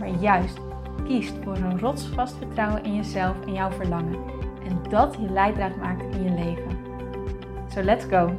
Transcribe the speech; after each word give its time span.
maar 0.00 0.20
juist 0.20 0.58
kiest 1.04 1.34
voor 1.42 1.56
een 1.56 1.78
rotsvast 1.78 2.36
vertrouwen 2.36 2.84
in 2.84 2.94
jezelf 2.94 3.46
en 3.46 3.52
jouw 3.52 3.70
verlangen. 3.70 4.18
En 4.64 4.82
dat 4.90 5.14
je 5.20 5.30
leidraad 5.30 5.76
maakt 5.76 6.14
in 6.14 6.22
je 6.22 6.30
leven. 6.30 6.78
So 7.74 7.82
let's 7.82 8.04
go! 8.04 8.36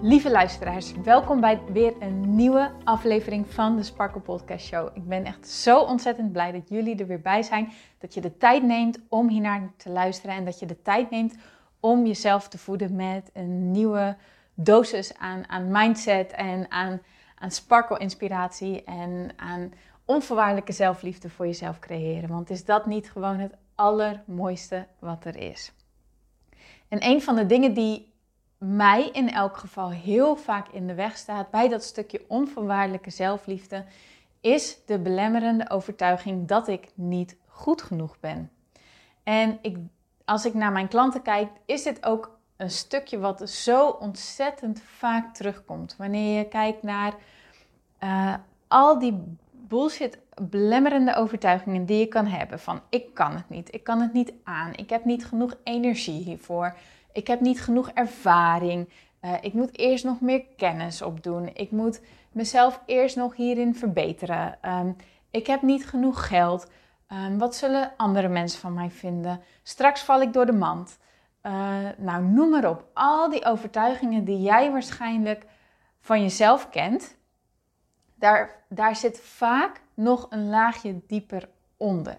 Lieve 0.00 0.30
luisteraars, 0.30 0.92
welkom 0.92 1.40
bij 1.40 1.60
weer 1.72 1.94
een 2.00 2.36
nieuwe 2.36 2.70
aflevering 2.84 3.46
van 3.50 3.76
de 3.76 3.82
Sparkle 3.82 4.20
Podcast 4.20 4.66
Show. 4.66 4.88
Ik 4.94 5.08
ben 5.08 5.24
echt 5.24 5.48
zo 5.48 5.80
ontzettend 5.80 6.32
blij 6.32 6.52
dat 6.52 6.68
jullie 6.68 6.96
er 6.96 7.06
weer 7.06 7.20
bij 7.20 7.42
zijn. 7.42 7.72
Dat 7.98 8.14
je 8.14 8.20
de 8.20 8.36
tijd 8.36 8.62
neemt 8.62 8.98
om 9.08 9.28
hiernaar 9.28 9.72
te 9.76 9.90
luisteren 9.90 10.36
en 10.36 10.44
dat 10.44 10.58
je 10.58 10.66
de 10.66 10.82
tijd 10.82 11.10
neemt 11.10 11.34
om 11.80 12.06
jezelf 12.06 12.48
te 12.48 12.58
voeden 12.58 12.96
met 12.96 13.30
een 13.32 13.70
nieuwe 13.70 14.16
dosis 14.56 15.14
aan, 15.14 15.48
aan 15.48 15.70
mindset 15.70 16.32
en 16.32 16.70
aan, 16.70 17.00
aan 17.38 17.50
sparkle-inspiratie 17.50 18.84
en 18.84 19.30
aan 19.36 19.72
onvoorwaardelijke 20.04 20.72
zelfliefde 20.72 21.30
voor 21.30 21.46
jezelf 21.46 21.78
creëren. 21.78 22.28
Want 22.28 22.50
is 22.50 22.64
dat 22.64 22.86
niet 22.86 23.10
gewoon 23.10 23.38
het 23.38 23.54
allermooiste 23.74 24.86
wat 24.98 25.24
er 25.24 25.36
is? 25.36 25.72
En 26.88 27.04
een 27.04 27.22
van 27.22 27.34
de 27.34 27.46
dingen 27.46 27.74
die 27.74 28.14
mij 28.58 29.08
in 29.12 29.30
elk 29.30 29.56
geval 29.56 29.90
heel 29.90 30.36
vaak 30.36 30.68
in 30.68 30.86
de 30.86 30.94
weg 30.94 31.16
staat 31.16 31.50
bij 31.50 31.68
dat 31.68 31.82
stukje 31.82 32.24
onvoorwaardelijke 32.28 33.10
zelfliefde, 33.10 33.84
is 34.40 34.78
de 34.86 34.98
belemmerende 34.98 35.70
overtuiging 35.70 36.48
dat 36.48 36.68
ik 36.68 36.88
niet 36.94 37.36
goed 37.46 37.82
genoeg 37.82 38.20
ben. 38.20 38.50
En 39.22 39.58
ik, 39.62 39.76
als 40.24 40.44
ik 40.44 40.54
naar 40.54 40.72
mijn 40.72 40.88
klanten 40.88 41.22
kijk, 41.22 41.48
is 41.64 41.82
dit 41.82 42.04
ook 42.04 42.35
een 42.56 42.70
stukje 42.70 43.18
wat 43.18 43.50
zo 43.50 43.88
ontzettend 43.88 44.82
vaak 44.82 45.34
terugkomt. 45.34 45.94
Wanneer 45.98 46.38
je 46.38 46.48
kijkt 46.48 46.82
naar 46.82 47.14
uh, 48.02 48.34
al 48.68 48.98
die 48.98 49.22
bullshit 49.52 50.18
belemmerende 50.42 51.14
overtuigingen 51.14 51.86
die 51.86 51.98
je 51.98 52.06
kan 52.06 52.26
hebben. 52.26 52.60
Van 52.60 52.80
ik 52.88 53.14
kan 53.14 53.32
het 53.32 53.48
niet, 53.48 53.74
ik 53.74 53.84
kan 53.84 54.00
het 54.00 54.12
niet 54.12 54.32
aan, 54.44 54.74
ik 54.74 54.90
heb 54.90 55.04
niet 55.04 55.26
genoeg 55.26 55.56
energie 55.64 56.22
hiervoor, 56.22 56.76
ik 57.12 57.26
heb 57.26 57.40
niet 57.40 57.60
genoeg 57.60 57.90
ervaring, 57.90 58.88
uh, 59.20 59.32
ik 59.40 59.52
moet 59.52 59.78
eerst 59.78 60.04
nog 60.04 60.20
meer 60.20 60.44
kennis 60.56 61.02
opdoen, 61.02 61.50
ik 61.54 61.70
moet 61.70 62.00
mezelf 62.32 62.80
eerst 62.86 63.16
nog 63.16 63.36
hierin 63.36 63.74
verbeteren, 63.74 64.58
um, 64.62 64.96
ik 65.30 65.46
heb 65.46 65.62
niet 65.62 65.86
genoeg 65.86 66.26
geld, 66.26 66.70
um, 67.12 67.38
wat 67.38 67.56
zullen 67.56 67.92
andere 67.96 68.28
mensen 68.28 68.60
van 68.60 68.74
mij 68.74 68.90
vinden, 68.90 69.40
straks 69.62 70.02
val 70.02 70.20
ik 70.20 70.32
door 70.32 70.46
de 70.46 70.52
mand. 70.52 70.98
Uh, 71.46 71.88
nou, 71.96 72.24
noem 72.24 72.50
maar 72.50 72.68
op. 72.68 72.84
Al 72.92 73.30
die 73.30 73.44
overtuigingen 73.44 74.24
die 74.24 74.40
jij 74.40 74.70
waarschijnlijk 74.70 75.46
van 76.00 76.22
jezelf 76.22 76.68
kent, 76.68 77.16
daar, 78.14 78.64
daar 78.68 78.96
zit 78.96 79.20
vaak 79.20 79.80
nog 79.94 80.26
een 80.30 80.48
laagje 80.48 81.00
dieper 81.06 81.48
onder. 81.76 82.18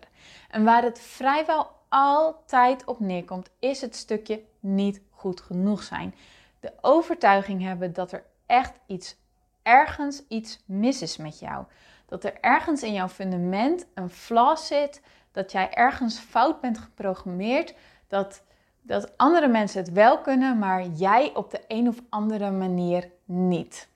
En 0.50 0.64
waar 0.64 0.84
het 0.84 1.00
vrijwel 1.00 1.72
altijd 1.90 2.86
op 2.86 3.00
neerkomt, 3.00 3.50
is 3.60 3.82
het 3.82 3.96
stukje 3.96 4.44
niet 4.60 5.02
goed 5.10 5.42
genoeg 5.42 5.84
zijn. 5.84 6.16
De 6.60 6.74
overtuiging 6.82 7.62
hebben 7.62 7.94
dat 7.94 8.12
er 8.12 8.24
echt 8.46 8.74
iets, 8.86 9.16
ergens 9.62 10.24
iets 10.28 10.64
mis 10.66 11.02
is 11.02 11.18
met 11.18 11.40
jou. 11.40 11.66
Dat 12.06 12.24
er 12.24 12.38
ergens 12.42 12.84
in 12.84 12.94
jouw 12.94 13.10
fundament 13.10 13.86
een 13.94 14.10
flaw 14.10 14.58
zit, 14.58 15.02
dat 15.32 15.52
jij 15.52 15.74
ergens 15.74 16.20
fout 16.20 16.62
bent 16.62 16.78
geprogrammeerd, 16.78 17.74
dat 18.08 18.44
dat 18.88 19.18
andere 19.18 19.48
mensen 19.48 19.80
het 19.80 19.92
wel 19.92 20.20
kunnen, 20.20 20.60
maar 20.60 20.86
jij 20.86 21.32
op 21.36 21.52
de 21.52 21.62
een 21.68 21.88
of 21.88 22.02
andere 22.10 22.52
manier 22.52 23.10
niet. 23.26 23.88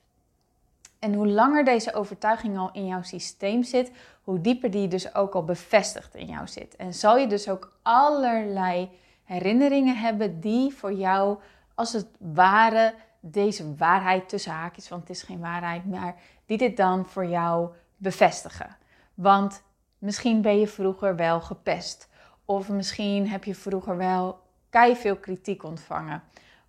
En 0.98 1.14
hoe 1.14 1.26
langer 1.26 1.64
deze 1.64 1.94
overtuiging 1.94 2.58
al 2.58 2.70
in 2.72 2.86
jouw 2.86 3.02
systeem 3.02 3.62
zit, 3.62 3.92
hoe 4.22 4.40
dieper 4.40 4.70
die 4.70 4.88
dus 4.88 5.14
ook 5.14 5.34
al 5.34 5.44
bevestigd 5.44 6.14
in 6.14 6.26
jou 6.26 6.46
zit. 6.46 6.76
En 6.76 6.94
zal 6.94 7.16
je 7.16 7.26
dus 7.26 7.48
ook 7.48 7.72
allerlei 7.82 8.90
herinneringen 9.24 9.96
hebben 9.96 10.40
die 10.40 10.74
voor 10.74 10.92
jou 10.92 11.38
als 11.74 11.92
het 11.92 12.06
ware 12.18 12.94
deze 13.20 13.74
waarheid 13.76 14.28
tussen 14.28 14.52
haakjes, 14.52 14.88
want 14.88 15.00
het 15.00 15.16
is 15.16 15.22
geen 15.22 15.40
waarheid, 15.40 15.86
maar 15.86 16.14
die 16.46 16.58
dit 16.58 16.76
dan 16.76 17.06
voor 17.06 17.26
jou 17.26 17.70
bevestigen. 17.96 18.76
Want 19.14 19.62
misschien 19.98 20.42
ben 20.42 20.58
je 20.58 20.66
vroeger 20.66 21.16
wel 21.16 21.40
gepest. 21.40 22.08
Of 22.44 22.68
misschien 22.68 23.28
heb 23.28 23.44
je 23.44 23.54
vroeger 23.54 23.96
wel 23.96 24.41
kei 24.72 24.96
veel 24.96 25.16
kritiek 25.16 25.62
ontvangen. 25.62 26.22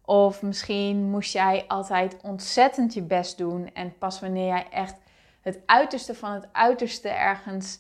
Of 0.06 0.42
misschien 0.42 1.10
moest 1.10 1.34
jij 1.34 1.66
altijd 1.68 2.18
ontzettend 2.22 2.94
je 2.94 3.02
best 3.02 3.38
doen 3.38 3.74
en 3.74 3.98
pas 3.98 4.20
wanneer 4.20 4.48
jij 4.48 4.70
echt 4.70 4.96
het 5.42 5.60
uiterste 5.66 6.16
van 6.16 6.32
het 6.32 6.48
uiterste 6.52 7.10
ergens 7.10 7.80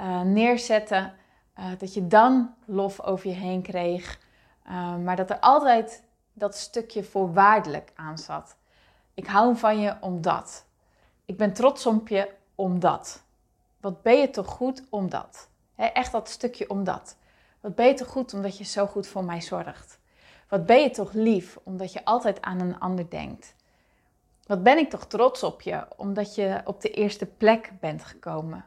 uh, 0.00 0.20
neerzette, 0.20 1.12
uh, 1.58 1.64
dat 1.78 1.94
je 1.94 2.06
dan 2.06 2.54
lof 2.64 3.00
over 3.00 3.28
je 3.28 3.34
heen 3.34 3.62
kreeg. 3.62 4.20
Uh, 4.66 4.96
maar 4.96 5.16
dat 5.16 5.30
er 5.30 5.38
altijd 5.38 6.02
dat 6.32 6.56
stukje 6.56 7.04
voorwaardelijk 7.04 7.92
aan 7.94 8.18
zat. 8.18 8.56
Ik 9.14 9.26
hou 9.26 9.56
van 9.56 9.80
je 9.80 9.96
omdat. 10.00 10.66
Ik 11.24 11.36
ben 11.36 11.52
trots 11.52 11.86
op 11.86 12.08
je 12.08 12.30
omdat. 12.54 13.22
Wat 13.80 14.02
ben 14.02 14.18
je 14.18 14.30
toch 14.30 14.48
goed 14.48 14.82
omdat? 14.90 15.48
He, 15.74 15.84
echt 15.84 16.12
dat 16.12 16.28
stukje 16.28 16.70
omdat. 16.70 17.16
Wat 17.64 17.74
ben 17.74 17.86
je 17.86 17.94
toch 17.94 18.08
goed 18.08 18.34
omdat 18.34 18.58
je 18.58 18.64
zo 18.64 18.86
goed 18.86 19.06
voor 19.06 19.24
mij 19.24 19.40
zorgt? 19.40 19.98
Wat 20.48 20.66
ben 20.66 20.80
je 20.80 20.90
toch 20.90 21.12
lief 21.12 21.58
omdat 21.62 21.92
je 21.92 22.04
altijd 22.04 22.42
aan 22.42 22.60
een 22.60 22.78
ander 22.78 23.10
denkt? 23.10 23.54
Wat 24.46 24.62
ben 24.62 24.78
ik 24.78 24.90
toch 24.90 25.06
trots 25.06 25.42
op 25.42 25.60
je 25.62 25.86
omdat 25.96 26.34
je 26.34 26.60
op 26.64 26.80
de 26.80 26.90
eerste 26.90 27.26
plek 27.26 27.72
bent 27.80 28.04
gekomen? 28.04 28.64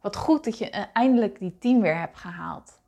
Wat 0.00 0.16
goed 0.16 0.44
dat 0.44 0.58
je 0.58 0.70
eindelijk 0.70 1.38
die 1.38 1.58
team 1.58 1.80
weer 1.80 1.98
hebt 1.98 2.16
gehaald. 2.16 2.80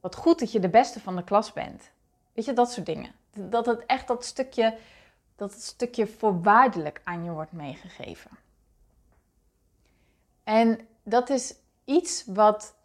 Wat 0.00 0.14
goed 0.14 0.38
dat 0.38 0.52
je 0.52 0.60
de 0.60 0.68
beste 0.68 1.00
van 1.00 1.16
de 1.16 1.24
klas 1.24 1.52
bent. 1.52 1.90
Weet 2.32 2.44
je, 2.44 2.52
dat 2.52 2.72
soort 2.72 2.86
dingen. 2.86 3.12
Dat 3.32 3.66
het 3.66 3.86
echt 3.86 4.08
dat 4.08 4.24
stukje, 4.24 4.78
dat 5.36 5.52
het 5.52 5.62
stukje 5.62 6.06
voorwaardelijk 6.06 7.00
aan 7.04 7.24
je 7.24 7.30
wordt 7.30 7.52
meegegeven. 7.52 8.30
En 10.44 10.88
dat 11.02 11.30
is 11.30 11.54
iets 11.84 12.24
wat 12.26 12.76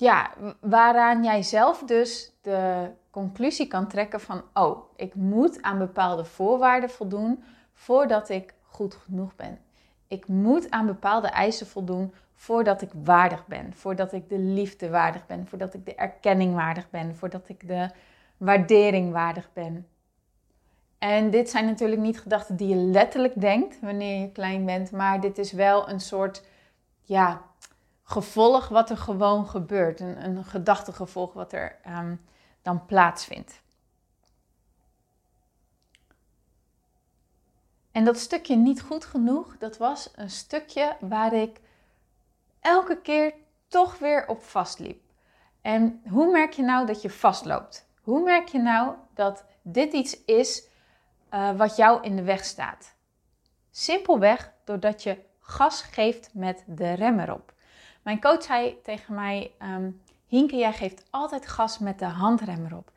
ja, 0.00 0.30
waaraan 0.60 1.24
jij 1.24 1.42
zelf 1.42 1.82
dus 1.82 2.32
de 2.42 2.90
conclusie 3.10 3.66
kan 3.66 3.88
trekken 3.88 4.20
van, 4.20 4.42
oh, 4.54 4.78
ik 4.96 5.14
moet 5.14 5.62
aan 5.62 5.78
bepaalde 5.78 6.24
voorwaarden 6.24 6.90
voldoen 6.90 7.44
voordat 7.72 8.28
ik 8.28 8.54
goed 8.62 8.94
genoeg 8.94 9.36
ben. 9.36 9.58
Ik 10.08 10.28
moet 10.28 10.70
aan 10.70 10.86
bepaalde 10.86 11.28
eisen 11.28 11.66
voldoen 11.66 12.14
voordat 12.34 12.82
ik 12.82 12.90
waardig 13.04 13.46
ben, 13.46 13.74
voordat 13.74 14.12
ik 14.12 14.28
de 14.28 14.38
liefde 14.38 14.90
waardig 14.90 15.26
ben, 15.26 15.46
voordat 15.46 15.74
ik 15.74 15.86
de 15.86 15.94
erkenning 15.94 16.54
waardig 16.54 16.90
ben, 16.90 17.16
voordat 17.16 17.48
ik 17.48 17.68
de 17.68 17.90
waardering 18.36 19.12
waardig 19.12 19.50
ben. 19.52 19.86
En 20.98 21.30
dit 21.30 21.50
zijn 21.50 21.64
natuurlijk 21.64 22.00
niet 22.00 22.20
gedachten 22.20 22.56
die 22.56 22.68
je 22.68 22.76
letterlijk 22.76 23.40
denkt 23.40 23.80
wanneer 23.80 24.20
je 24.20 24.32
klein 24.32 24.64
bent, 24.64 24.90
maar 24.90 25.20
dit 25.20 25.38
is 25.38 25.52
wel 25.52 25.88
een 25.88 26.00
soort 26.00 26.44
ja, 27.02 27.42
gevolg 28.08 28.68
wat 28.68 28.90
er 28.90 28.96
gewoon 28.96 29.48
gebeurt. 29.48 30.00
Een, 30.00 30.24
een 30.24 30.44
gedachtegevolg 30.44 31.32
wat 31.32 31.52
er 31.52 31.78
ehm, 31.82 32.14
dan 32.62 32.86
plaatsvindt. 32.86 33.60
En 37.92 38.04
dat 38.04 38.18
stukje 38.18 38.56
niet 38.56 38.82
goed 38.82 39.04
genoeg, 39.04 39.58
dat 39.58 39.76
was 39.76 40.10
een 40.14 40.30
stukje 40.30 40.96
waar 41.00 41.32
ik 41.32 41.60
elke 42.60 43.00
keer 43.00 43.34
toch 43.66 43.98
weer 43.98 44.28
op 44.28 44.42
vastliep. 44.42 45.02
En 45.60 46.02
hoe 46.10 46.30
merk 46.30 46.52
je 46.52 46.62
nou 46.62 46.86
dat 46.86 47.02
je 47.02 47.10
vastloopt? 47.10 47.88
Hoe 48.02 48.22
merk 48.22 48.48
je 48.48 48.58
nou 48.58 48.94
dat 49.14 49.44
dit 49.62 49.92
iets 49.92 50.24
is 50.24 50.68
uh, 51.34 51.56
wat 51.56 51.76
jou 51.76 52.02
in 52.02 52.16
de 52.16 52.22
weg 52.22 52.44
staat? 52.44 52.94
Simpelweg 53.70 54.52
doordat 54.64 55.02
je 55.02 55.18
gas 55.40 55.82
geeft 55.82 56.30
met 56.34 56.64
de 56.66 56.92
rem 56.92 57.20
erop. 57.20 57.56
Mijn 58.08 58.20
coach 58.20 58.42
zei 58.42 58.76
tegen 58.82 59.14
mij: 59.14 59.50
um, 59.62 60.00
Hinke, 60.26 60.56
jij 60.56 60.72
geeft 60.72 61.04
altijd 61.10 61.46
gas 61.46 61.78
met 61.78 61.98
de 61.98 62.04
handrem 62.04 62.66
erop. 62.66 62.90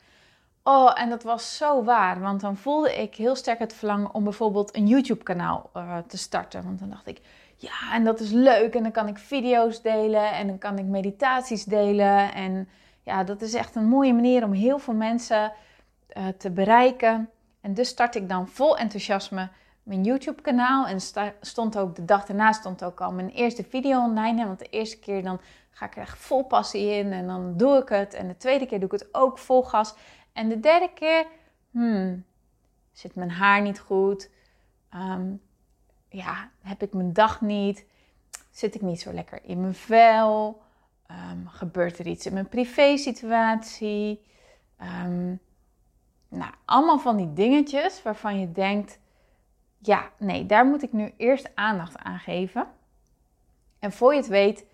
Oh, 0.64 1.02
en 1.02 1.10
dat 1.10 1.24
was 1.24 1.58
zo 1.58 1.84
waar. 1.84 2.20
Want 2.20 2.42
dan 2.42 2.58
voelde 2.58 2.96
ik 3.02 3.16
heel 3.16 3.36
sterk 3.36 3.60
het 3.60 3.74
verlangen 3.74 4.14
om 4.14 4.24
bijvoorbeeld 4.24 4.76
een 4.76 4.88
YouTube-kanaal 4.88 5.70
uh, 5.78 5.98
te 5.98 6.18
starten. 6.18 6.64
Want 6.64 6.80
dan 6.80 6.90
dacht 6.90 7.08
ik, 7.08 7.22
ja, 7.56 7.94
en 7.94 8.04
dat 8.04 8.20
is 8.20 8.32
leuk. 8.32 8.76
En 8.76 8.84
dan 8.84 8.92
kan 8.92 9.08
ik 9.08 9.18
video's 9.18 9.82
delen 9.82 10.32
en 10.32 10.48
dan 10.48 10.58
kan 10.58 10.78
ik 10.78 10.86
meditaties 10.86 11.64
delen. 11.64 12.34
En 12.34 12.70
ja, 13.04 13.24
dat 13.24 13.42
is 13.42 13.54
echt 13.54 13.76
een 13.76 13.88
mooie 13.88 14.14
manier 14.14 14.44
om 14.44 14.52
heel 14.52 14.80
veel 14.80 14.94
mensen 14.94 15.52
uh, 16.18 16.28
te 16.28 16.52
bereiken. 16.52 17.30
En 17.62 17.74
dus 17.74 17.88
start 17.88 18.16
ik 18.16 18.30
dan 18.30 18.48
vol 18.48 18.78
enthousiasme 18.78 19.50
mijn 19.84 20.04
YouTube 20.04 20.42
kanaal. 20.42 20.88
En 20.88 21.02
stond 21.42 21.78
ook 21.78 21.96
de 21.96 22.06
dag 22.06 22.26
daarna 22.26 22.52
stond 22.52 22.84
ook 22.84 23.02
al 23.02 23.12
mijn 23.12 23.30
eerste 23.30 23.64
video 23.64 24.04
online. 24.04 24.46
Want 24.46 24.60
de 24.60 24.70
eerste 24.70 25.00
keer 25.00 25.24
dan 25.24 25.42
ga 25.72 25.86
ik 25.86 25.96
er 25.96 26.02
echt 26.02 26.18
vol 26.18 26.44
passie 26.44 26.92
in 26.92 27.12
en 27.12 27.28
dan 27.28 27.58
doe 27.58 27.78
ik 27.78 27.90
het. 27.90 28.14
En 28.14 28.28
de 28.28 28.38
tweede 28.38 28.66
keer 28.66 28.80
doe 28.80 28.94
ik 28.94 29.00
het 29.00 29.14
ook 29.14 29.38
vol 29.38 29.64
gas. 29.64 29.96
En 30.34 30.50
de 30.50 30.60
derde 30.60 30.90
keer, 30.94 31.26
hmm, 31.72 32.26
zit 32.92 33.16
mijn 33.16 33.32
haar 33.32 33.62
niet 33.62 33.80
goed? 33.80 34.30
Um, 34.96 35.42
ja, 36.10 36.50
heb 36.62 36.82
ik 36.82 36.94
mijn 36.94 37.14
dag 37.14 37.42
niet? 37.42 37.86
Zit 38.52 38.76
ik 38.76 38.82
niet 38.82 39.02
zo 39.02 39.14
lekker 39.14 39.40
in 39.44 39.62
mijn 39.62 39.74
vel? 39.74 40.62
Um, 41.12 41.48
gebeurt 41.48 42.00
er 42.00 42.08
iets 42.08 42.26
in 42.26 42.34
mijn 42.34 42.50
privé 42.50 42.98
situatie? 42.98 44.22
Um, 44.82 45.40
nou, 46.28 46.52
allemaal 46.66 47.00
van 47.00 47.18
die 47.18 47.34
dingetjes 47.34 48.04
waarvan 48.04 48.40
je 48.40 48.52
denkt: 48.52 49.00
ja, 49.82 50.10
nee, 50.18 50.46
daar 50.46 50.66
moet 50.66 50.84
ik 50.84 50.94
nu 50.94 51.14
eerst 51.18 51.50
aandacht 51.56 51.98
aan 51.98 52.20
geven. 52.20 52.68
En 53.80 53.92
voor 53.92 54.12
je 54.14 54.20
het 54.20 54.28
weet, 54.28 54.66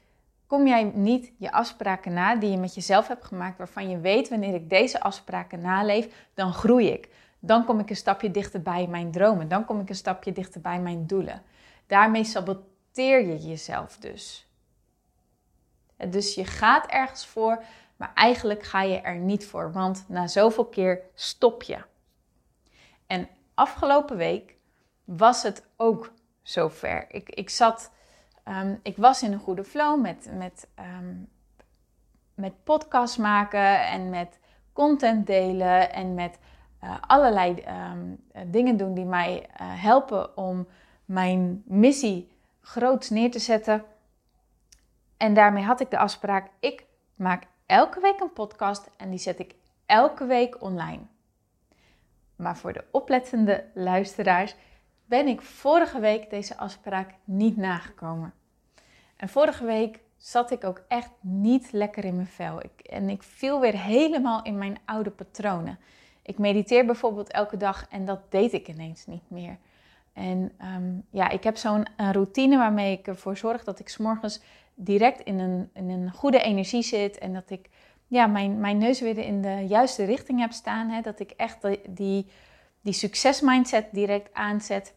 kom 0.47 0.67
jij 0.67 0.83
niet 0.83 1.31
je 1.37 1.51
afspraken 1.51 2.13
na 2.13 2.35
die 2.35 2.51
je 2.51 2.57
met 2.57 2.75
jezelf 2.75 3.07
hebt 3.07 3.25
gemaakt, 3.25 3.57
waarvan 3.57 3.89
je 3.89 3.99
weet 3.99 4.29
wanneer 4.29 4.53
ik 4.53 4.69
deze 4.69 4.99
afspraken 4.99 5.61
naleef, 5.61 6.29
dan 6.33 6.53
groei 6.53 6.87
ik. 6.87 7.09
Dan 7.39 7.65
kom 7.65 7.79
ik 7.79 7.89
een 7.89 7.95
stapje 7.95 8.31
dichter 8.31 8.61
bij 8.61 8.87
mijn 8.87 9.11
dromen. 9.11 9.47
Dan 9.47 9.65
kom 9.65 9.79
ik 9.79 9.89
een 9.89 9.95
stapje 9.95 10.31
dichter 10.31 10.61
bij 10.61 10.79
mijn 10.79 11.07
doelen. 11.07 11.41
Daarmee 11.85 12.23
saboteer 12.23 13.25
je 13.25 13.37
jezelf 13.37 13.97
dus. 13.97 14.47
Dus 16.09 16.35
je 16.35 16.45
gaat 16.45 16.85
ergens 16.85 17.25
voor, 17.25 17.63
maar 17.95 18.11
eigenlijk 18.13 18.63
ga 18.63 18.81
je 18.81 19.01
er 19.01 19.15
niet 19.15 19.45
voor, 19.45 19.71
want 19.71 20.05
na 20.07 20.27
zoveel 20.27 20.65
keer 20.65 21.01
stop 21.13 21.63
je. 21.63 21.77
En 23.07 23.27
afgelopen 23.53 24.17
week 24.17 24.56
was 25.07 25.43
het 25.43 25.67
ook 25.75 26.11
zover. 26.41 27.05
Ik, 27.09 27.29
ik 27.29 27.49
zat, 27.49 27.91
um, 28.47 28.79
ik 28.83 28.97
was 28.97 29.23
in 29.23 29.31
een 29.31 29.39
goede 29.39 29.63
flow 29.63 30.01
met, 30.01 30.29
met, 30.33 30.67
um, 30.79 31.29
met 32.33 32.63
podcast 32.63 33.17
maken 33.17 33.87
en 33.87 34.09
met 34.09 34.39
content 34.73 35.27
delen 35.27 35.93
en 35.93 36.13
met 36.13 36.39
uh, 36.83 36.95
allerlei 37.01 37.63
um, 37.91 38.23
dingen 38.51 38.77
doen 38.77 38.93
die 38.93 39.05
mij 39.05 39.39
uh, 39.39 39.83
helpen 39.83 40.37
om 40.37 40.67
mijn 41.05 41.63
missie 41.65 42.31
groots 42.61 43.09
neer 43.09 43.31
te 43.31 43.39
zetten. 43.39 43.83
En 45.17 45.33
daarmee 45.33 45.63
had 45.63 45.79
ik 45.79 45.91
de 45.91 45.97
afspraak: 45.97 46.49
ik 46.59 46.85
maak 47.15 47.43
elke 47.65 47.99
week 47.99 48.19
een 48.19 48.33
podcast 48.33 48.89
en 48.97 49.09
die 49.09 49.19
zet 49.19 49.39
ik 49.39 49.55
elke 49.85 50.25
week 50.25 50.61
online. 50.61 51.01
Maar 52.35 52.57
voor 52.57 52.73
de 52.73 52.83
oplettende 52.91 53.65
luisteraars 53.73 54.55
ben 55.07 55.27
ik 55.27 55.41
vorige 55.41 55.99
week 55.99 56.29
deze 56.29 56.57
afspraak 56.57 57.13
niet 57.23 57.57
nagekomen. 57.57 58.33
En 59.15 59.29
vorige 59.29 59.65
week 59.65 59.99
zat 60.17 60.51
ik 60.51 60.63
ook 60.63 60.83
echt 60.87 61.11
niet 61.21 61.71
lekker 61.71 62.05
in 62.05 62.15
mijn 62.15 62.27
vel. 62.27 62.59
Ik, 62.63 62.85
en 62.85 63.09
ik 63.09 63.23
viel 63.23 63.59
weer 63.59 63.81
helemaal 63.81 64.43
in 64.43 64.57
mijn 64.57 64.77
oude 64.85 65.09
patronen. 65.09 65.79
Ik 66.21 66.37
mediteer 66.37 66.85
bijvoorbeeld 66.85 67.31
elke 67.31 67.57
dag 67.57 67.87
en 67.89 68.05
dat 68.05 68.31
deed 68.31 68.53
ik 68.53 68.67
ineens 68.67 69.05
niet 69.05 69.29
meer. 69.29 69.57
En 70.13 70.51
um, 70.75 71.05
ja, 71.09 71.29
ik 71.29 71.43
heb 71.43 71.57
zo'n 71.57 71.87
routine 71.97 72.57
waarmee 72.57 72.97
ik 72.97 73.07
ervoor 73.07 73.37
zorg 73.37 73.63
dat 73.63 73.79
ik 73.79 73.89
s'morgens 73.89 74.41
direct 74.75 75.21
in 75.21 75.39
een, 75.39 75.69
een 75.73 76.11
goede 76.11 76.41
energie 76.41 76.81
zit. 76.81 77.17
En 77.17 77.33
dat 77.33 77.49
ik 77.49 77.69
ja, 78.07 78.27
mijn, 78.27 78.59
mijn 78.59 78.77
neus 78.77 78.99
weer 78.99 79.17
in 79.17 79.41
de 79.41 79.65
juiste 79.67 80.03
richting 80.03 80.39
heb 80.39 80.51
staan. 80.51 80.89
Hè? 80.89 81.01
Dat 81.01 81.19
ik 81.19 81.31
echt 81.31 81.67
die, 81.89 82.27
die 82.81 82.93
succesmindset 82.93 83.85
direct 83.91 84.33
aanzet. 84.33 84.93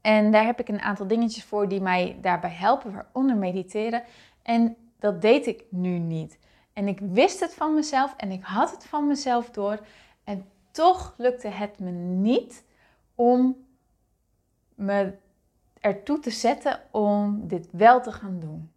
En 0.00 0.32
daar 0.32 0.44
heb 0.44 0.60
ik 0.60 0.68
een 0.68 0.80
aantal 0.80 1.06
dingetjes 1.06 1.44
voor 1.44 1.68
die 1.68 1.80
mij 1.80 2.18
daarbij 2.20 2.50
helpen, 2.50 2.92
waaronder 2.92 3.36
mediteren. 3.36 4.02
En 4.42 4.76
dat 4.98 5.22
deed 5.22 5.46
ik 5.46 5.64
nu 5.68 5.98
niet. 5.98 6.38
En 6.72 6.88
ik 6.88 7.00
wist 7.00 7.40
het 7.40 7.54
van 7.54 7.74
mezelf 7.74 8.14
en 8.16 8.30
ik 8.30 8.44
had 8.44 8.70
het 8.70 8.84
van 8.84 9.06
mezelf 9.06 9.50
door. 9.50 9.86
En 10.24 10.48
toch 10.70 11.14
lukte 11.16 11.48
het 11.48 11.78
me 11.78 11.90
niet 11.90 12.64
om 13.14 13.56
me 14.74 15.14
ertoe 15.80 16.18
te 16.18 16.30
zetten 16.30 16.80
om 16.90 17.48
dit 17.48 17.68
wel 17.70 18.00
te 18.00 18.12
gaan 18.12 18.40
doen. 18.40 18.72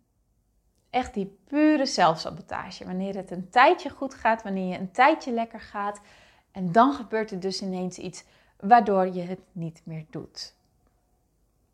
Echt 0.89 1.13
die 1.13 1.37
pure 1.47 1.85
zelfsabotage. 1.85 2.85
Wanneer 2.85 3.15
het 3.15 3.31
een 3.31 3.49
tijdje 3.49 3.89
goed 3.89 4.13
gaat, 4.13 4.43
wanneer 4.43 4.67
je 4.67 4.77
een 4.77 4.91
tijdje 4.91 5.31
lekker 5.31 5.59
gaat. 5.59 6.01
En 6.51 6.71
dan 6.71 6.93
gebeurt 6.93 7.31
er 7.31 7.39
dus 7.39 7.61
ineens 7.61 7.97
iets 7.97 8.23
waardoor 8.59 9.07
je 9.07 9.21
het 9.21 9.39
niet 9.51 9.81
meer 9.83 10.05
doet. 10.09 10.53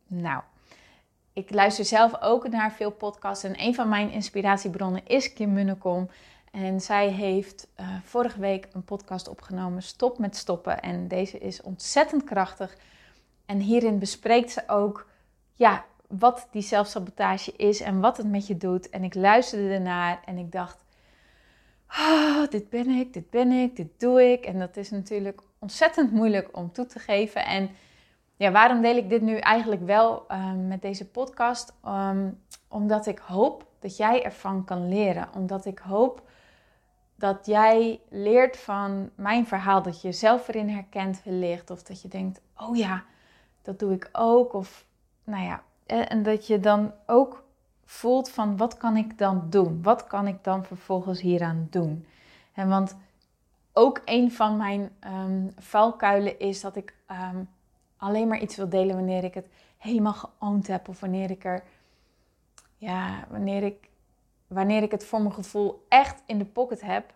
Nou, 0.07 0.41
ik 1.33 1.53
luister 1.53 1.85
zelf 1.85 2.21
ook 2.21 2.49
naar 2.49 2.71
veel 2.71 2.91
podcasts. 2.91 3.43
En 3.43 3.61
een 3.61 3.75
van 3.75 3.89
mijn 3.89 4.11
inspiratiebronnen 4.11 5.05
is 5.05 5.33
Kim 5.33 5.53
Munnekom. 5.53 6.09
En 6.51 6.81
zij 6.81 7.07
heeft 7.07 7.67
uh, 7.79 7.87
vorige 8.03 8.39
week 8.39 8.67
een 8.73 8.83
podcast 8.83 9.27
opgenomen, 9.27 9.83
Stop 9.83 10.17
met 10.17 10.35
Stoppen. 10.35 10.81
En 10.81 11.07
deze 11.07 11.37
is 11.37 11.61
ontzettend 11.61 12.23
krachtig. 12.23 12.77
En 13.45 13.59
hierin 13.59 13.99
bespreekt 13.99 14.51
ze 14.51 14.63
ook 14.67 15.07
ja, 15.53 15.85
wat 16.07 16.47
die 16.51 16.61
zelfsabotage 16.61 17.51
is 17.51 17.81
en 17.81 17.99
wat 17.99 18.17
het 18.17 18.27
met 18.27 18.47
je 18.47 18.57
doet. 18.57 18.89
En 18.89 19.03
ik 19.03 19.15
luisterde 19.15 19.73
ernaar 19.73 20.19
en 20.25 20.37
ik 20.37 20.51
dacht, 20.51 20.83
oh, 21.89 22.47
dit 22.49 22.69
ben 22.69 22.87
ik, 22.87 23.13
dit 23.13 23.29
ben 23.29 23.51
ik, 23.51 23.75
dit 23.75 23.99
doe 23.99 24.31
ik. 24.31 24.45
En 24.45 24.59
dat 24.59 24.77
is 24.77 24.91
natuurlijk 24.91 25.41
ontzettend 25.59 26.11
moeilijk 26.11 26.57
om 26.57 26.71
toe 26.71 26.85
te 26.85 26.99
geven. 26.99 27.45
En 27.45 27.69
ja, 28.35 28.51
waarom 28.51 28.81
deel 28.81 28.95
ik 28.95 29.09
dit 29.09 29.21
nu 29.21 29.37
eigenlijk 29.37 29.85
wel 29.85 30.25
um, 30.31 30.67
met 30.67 30.81
deze 30.81 31.09
podcast? 31.09 31.73
Um, 31.85 32.41
omdat 32.67 33.05
ik 33.05 33.17
hoop 33.19 33.65
dat 33.79 33.97
jij 33.97 34.23
ervan 34.23 34.63
kan 34.63 34.89
leren. 34.89 35.29
Omdat 35.35 35.65
ik 35.65 35.79
hoop 35.79 36.21
dat 37.15 37.45
jij 37.45 38.01
leert 38.09 38.57
van 38.57 39.09
mijn 39.15 39.47
verhaal. 39.47 39.81
Dat 39.81 40.01
je 40.01 40.07
jezelf 40.07 40.47
erin 40.47 40.69
herkent 40.69 41.23
wellicht. 41.23 41.69
Of 41.69 41.83
dat 41.83 42.01
je 42.01 42.07
denkt, 42.07 42.41
oh 42.57 42.77
ja, 42.77 43.03
dat 43.61 43.79
doe 43.79 43.93
ik 43.93 44.09
ook. 44.11 44.53
Of 44.53 44.85
nou 45.23 45.43
ja, 45.43 45.63
en 45.85 46.23
dat 46.23 46.47
je 46.47 46.59
dan 46.59 46.93
ook 47.05 47.43
voelt 47.89 48.29
van 48.29 48.57
wat 48.57 48.77
kan 48.77 48.97
ik 48.97 49.17
dan 49.17 49.47
doen? 49.49 49.81
Wat 49.81 50.07
kan 50.07 50.27
ik 50.27 50.43
dan 50.43 50.65
vervolgens 50.65 51.21
hieraan 51.21 51.67
doen? 51.69 52.05
En 52.53 52.69
want 52.69 52.95
ook 53.73 54.01
een 54.05 54.31
van 54.31 54.57
mijn 54.57 54.91
um, 55.07 55.51
valkuilen 55.57 56.39
is 56.39 56.61
dat 56.61 56.75
ik 56.75 56.93
um, 57.11 57.49
alleen 57.97 58.27
maar 58.27 58.39
iets 58.39 58.55
wil 58.55 58.69
delen 58.69 58.95
wanneer 58.95 59.23
ik 59.23 59.33
het 59.33 59.47
helemaal 59.77 60.13
geoond 60.13 60.67
heb. 60.67 60.87
Of 60.87 60.99
wanneer 60.99 61.31
ik 61.31 61.45
er, 61.45 61.63
ja, 62.77 63.25
wanneer 63.29 63.63
ik, 63.63 63.89
wanneer 64.47 64.83
ik 64.83 64.91
het 64.91 65.05
voor 65.05 65.21
mijn 65.21 65.33
gevoel 65.33 65.85
echt 65.89 66.23
in 66.25 66.37
de 66.37 66.45
pocket 66.45 66.81
heb. 66.81 67.13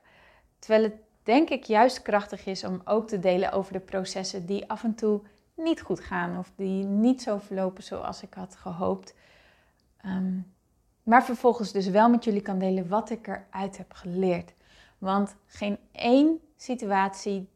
Terwijl 0.60 0.84
het 0.84 0.96
denk 1.24 1.50
ik 1.50 1.64
juist 1.64 2.02
krachtig 2.02 2.46
is 2.46 2.64
om 2.64 2.82
ook 2.86 3.08
te 3.08 3.20
delen 3.20 3.52
over 3.52 3.74
de 3.74 3.80
processen 3.80 4.46
die 4.46 4.70
af 4.70 4.84
en 4.84 4.96
toe 4.96 5.22
niet 5.54 5.82
goed 5.82 6.00
gaan. 6.00 6.38
Of 6.38 6.52
die 6.56 6.84
niet 6.84 7.22
zo 7.22 7.38
verlopen 7.38 7.84
zoals 7.84 8.24
ik 8.24 8.34
had 8.34 8.56
gehoopt. 8.56 9.16
Um, 10.06 10.54
maar 11.04 11.24
vervolgens 11.24 11.72
dus 11.72 11.88
wel 11.88 12.10
met 12.10 12.24
jullie 12.24 12.42
kan 12.42 12.60
delen 12.60 12.88
wat 12.88 13.10
ik 13.10 13.28
eruit 13.28 13.78
heb 13.78 13.94
geleerd. 13.94 14.54
Want 14.98 15.36
geen 15.46 15.78
één 15.92 16.40
situatie 16.58 17.50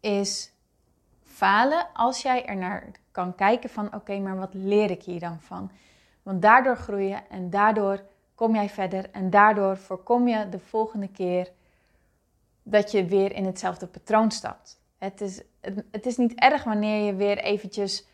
is 0.00 0.52
falen 1.22 1.86
als 1.92 2.22
jij 2.22 2.46
er 2.46 2.56
naar 2.56 2.90
kan 3.10 3.34
kijken 3.34 3.70
van 3.70 3.94
oké, 3.94 4.18
maar 4.18 4.36
wat 4.36 4.54
leer 4.54 4.90
ik 4.90 5.02
hier 5.02 5.20
dan 5.20 5.40
van? 5.40 5.70
Want 6.22 6.42
daardoor 6.42 6.76
groei 6.76 7.08
je 7.08 7.18
en 7.28 7.50
daardoor 7.50 8.04
kom 8.34 8.54
jij 8.54 8.68
verder 8.68 9.10
en 9.10 9.30
daardoor 9.30 9.76
voorkom 9.76 10.28
je 10.28 10.48
de 10.48 10.58
volgende 10.58 11.08
keer 11.08 11.50
dat 12.62 12.90
je 12.90 13.04
weer 13.04 13.32
in 13.32 13.44
hetzelfde 13.44 13.86
patroon 13.86 14.30
stapt. 14.30 14.80
Het 14.98 15.20
is, 15.20 15.42
het 15.90 16.06
is 16.06 16.16
niet 16.16 16.34
erg 16.34 16.64
wanneer 16.64 17.06
je 17.06 17.14
weer 17.14 17.38
eventjes, 17.38 18.06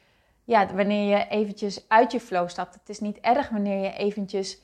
ja, 0.44 0.74
wanneer 0.74 1.18
je 1.18 1.28
eventjes 1.28 1.88
uit 1.88 2.12
je 2.12 2.20
flow 2.20 2.48
stapt. 2.48 2.74
Het 2.74 2.88
is 2.88 3.00
niet 3.00 3.20
erg 3.20 3.48
wanneer 3.48 3.82
je 3.82 3.92
eventjes 3.92 4.60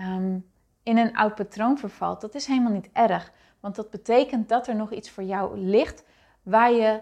um, 0.00 0.50
in 0.82 0.98
een 0.98 1.16
oud 1.16 1.34
patroon 1.34 1.78
vervalt. 1.78 2.20
Dat 2.20 2.34
is 2.34 2.46
helemaal 2.46 2.72
niet 2.72 2.90
erg. 2.92 3.32
Want 3.60 3.74
dat 3.74 3.90
betekent 3.90 4.48
dat 4.48 4.66
er 4.66 4.76
nog 4.76 4.92
iets 4.92 5.10
voor 5.10 5.24
jou 5.24 5.58
ligt 5.58 6.04
waar 6.42 6.72
je 6.72 7.00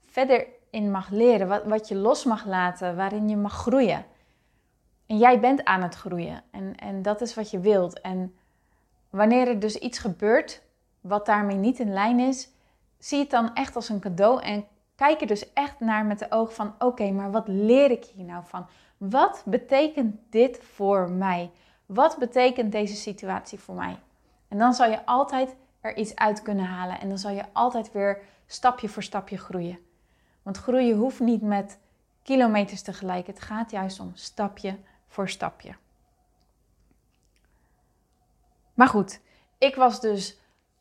verder 0.00 0.46
in 0.70 0.90
mag 0.90 1.10
leren, 1.10 1.48
wat, 1.48 1.64
wat 1.64 1.88
je 1.88 1.94
los 1.94 2.24
mag 2.24 2.46
laten, 2.46 2.96
waarin 2.96 3.28
je 3.28 3.36
mag 3.36 3.52
groeien. 3.52 4.04
En 5.06 5.18
jij 5.18 5.40
bent 5.40 5.64
aan 5.64 5.82
het 5.82 5.94
groeien 5.94 6.42
en, 6.50 6.74
en 6.74 7.02
dat 7.02 7.20
is 7.20 7.34
wat 7.34 7.50
je 7.50 7.60
wilt. 7.60 8.00
En 8.00 8.34
wanneer 9.10 9.48
er 9.48 9.60
dus 9.60 9.76
iets 9.76 9.98
gebeurt 9.98 10.62
wat 11.00 11.26
daarmee 11.26 11.56
niet 11.56 11.78
in 11.78 11.92
lijn 11.92 12.20
is, 12.20 12.48
zie 12.98 13.18
het 13.18 13.30
dan 13.30 13.54
echt 13.54 13.76
als 13.76 13.88
een 13.88 14.00
cadeau 14.00 14.42
en 14.42 14.66
kijk 14.94 15.20
er 15.20 15.26
dus 15.26 15.52
echt 15.52 15.80
naar 15.80 16.04
met 16.04 16.18
de 16.18 16.30
oog 16.30 16.54
van: 16.54 16.74
oké, 16.78 17.10
maar 17.10 17.30
wat 17.30 17.48
leer 17.48 17.90
ik 17.90 18.04
hier 18.04 18.24
nou 18.24 18.42
van? 18.46 18.66
Wat 18.96 19.42
betekent 19.46 20.16
dit 20.30 20.58
voor 20.62 21.10
mij? 21.10 21.50
Wat 21.86 22.16
betekent 22.18 22.72
deze 22.72 22.94
situatie 22.96 23.58
voor 23.58 23.74
mij? 23.74 23.98
En 24.48 24.58
dan 24.58 24.74
zal 24.74 24.90
je 24.90 25.06
altijd 25.06 25.56
er 25.80 25.96
iets 25.96 26.16
uit 26.16 26.42
kunnen 26.42 26.64
halen 26.64 27.00
en 27.00 27.08
dan 27.08 27.18
zal 27.18 27.30
je 27.30 27.44
altijd 27.52 27.92
weer 27.92 28.22
stapje 28.46 28.88
voor 28.88 29.02
stapje 29.02 29.38
groeien. 29.38 29.78
Want 30.42 30.56
groeien 30.56 30.96
hoeft 30.96 31.20
niet 31.20 31.42
met 31.42 31.78
kilometers 32.22 32.82
tegelijk. 32.82 33.26
Het 33.26 33.40
gaat 33.40 33.70
juist 33.70 34.00
om 34.00 34.10
stapje 34.14 34.78
voor 35.06 35.28
stapje. 35.28 35.74
Maar 38.74 38.88
goed, 38.88 39.20
ik 39.58 39.74
was 39.74 40.00
dus 40.00 40.38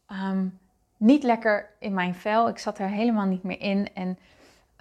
ehm, 0.07 0.47
niet 0.97 1.23
lekker 1.23 1.69
in 1.79 1.93
mijn 1.93 2.15
vel. 2.15 2.49
Ik 2.49 2.57
zat 2.57 2.79
er 2.79 2.87
helemaal 2.87 3.25
niet 3.25 3.43
meer 3.43 3.59
in. 3.61 3.89
En 3.93 4.17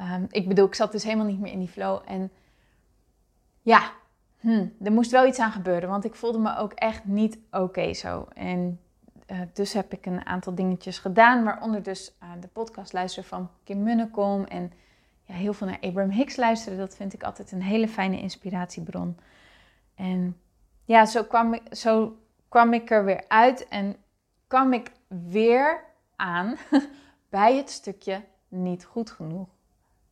um, 0.01 0.27
ik 0.31 0.49
bedoel, 0.49 0.67
ik 0.67 0.75
zat 0.75 0.93
dus 0.93 1.05
helemaal 1.05 1.27
niet 1.27 1.41
meer 1.41 1.53
in 1.53 1.59
die 1.59 1.69
flow. 1.69 2.03
En 2.05 2.31
ja, 3.63 3.91
hm, 4.39 4.67
er 4.83 4.93
moest 4.93 5.11
wel 5.11 5.27
iets 5.27 5.39
aan 5.39 5.53
gebeuren. 5.53 5.89
Want 5.89 6.05
ik 6.05 6.15
voelde 6.15 6.39
me 6.39 6.57
ook 6.57 6.73
echt 6.73 7.05
niet 7.05 7.39
oké 7.51 7.95
zo. 7.95 8.27
En 8.35 8.81
uh, 9.27 9.41
dus 9.53 9.73
heb 9.73 9.93
ik 9.93 10.07
een 10.07 10.27
aantal 10.27 10.55
dingetjes 10.55 10.99
gedaan. 10.99 11.45
Waaronder 11.45 11.83
dus 11.83 12.15
uh, 12.23 12.29
de 12.41 12.49
podcast 12.49 12.93
luisteren 12.93 13.29
van 13.29 13.51
Kim 13.65 13.83
Munnekom. 13.83 14.45
En 14.45 14.73
ja, 15.23 15.35
heel 15.35 15.53
veel 15.53 15.67
naar 15.67 15.81
Abraham 15.81 16.11
Hicks 16.11 16.37
luisteren. 16.37 16.79
Dat 16.79 16.97
vind 16.97 17.13
ik 17.13 17.23
altijd 17.23 17.53
een 17.53 17.63
hele 17.63 17.89
fijne 17.89 18.21
inspiratiebron. 18.21 19.17
En 19.95 20.37
ja, 20.85 21.07
zo 21.07 21.25
kwam 21.25 21.55
ik, 21.55 21.63
zo 21.71 22.17
kwam 22.49 22.73
ik 22.73 22.91
er 22.91 23.05
weer 23.05 23.25
uit 23.29 23.69
en 23.69 23.97
kwam 24.47 24.73
ik 24.73 24.91
weer 25.09 25.85
aan 26.23 26.57
bij 27.29 27.57
het 27.57 27.71
stukje 27.71 28.25
niet 28.49 28.85
goed 28.85 29.11
genoeg. 29.11 29.49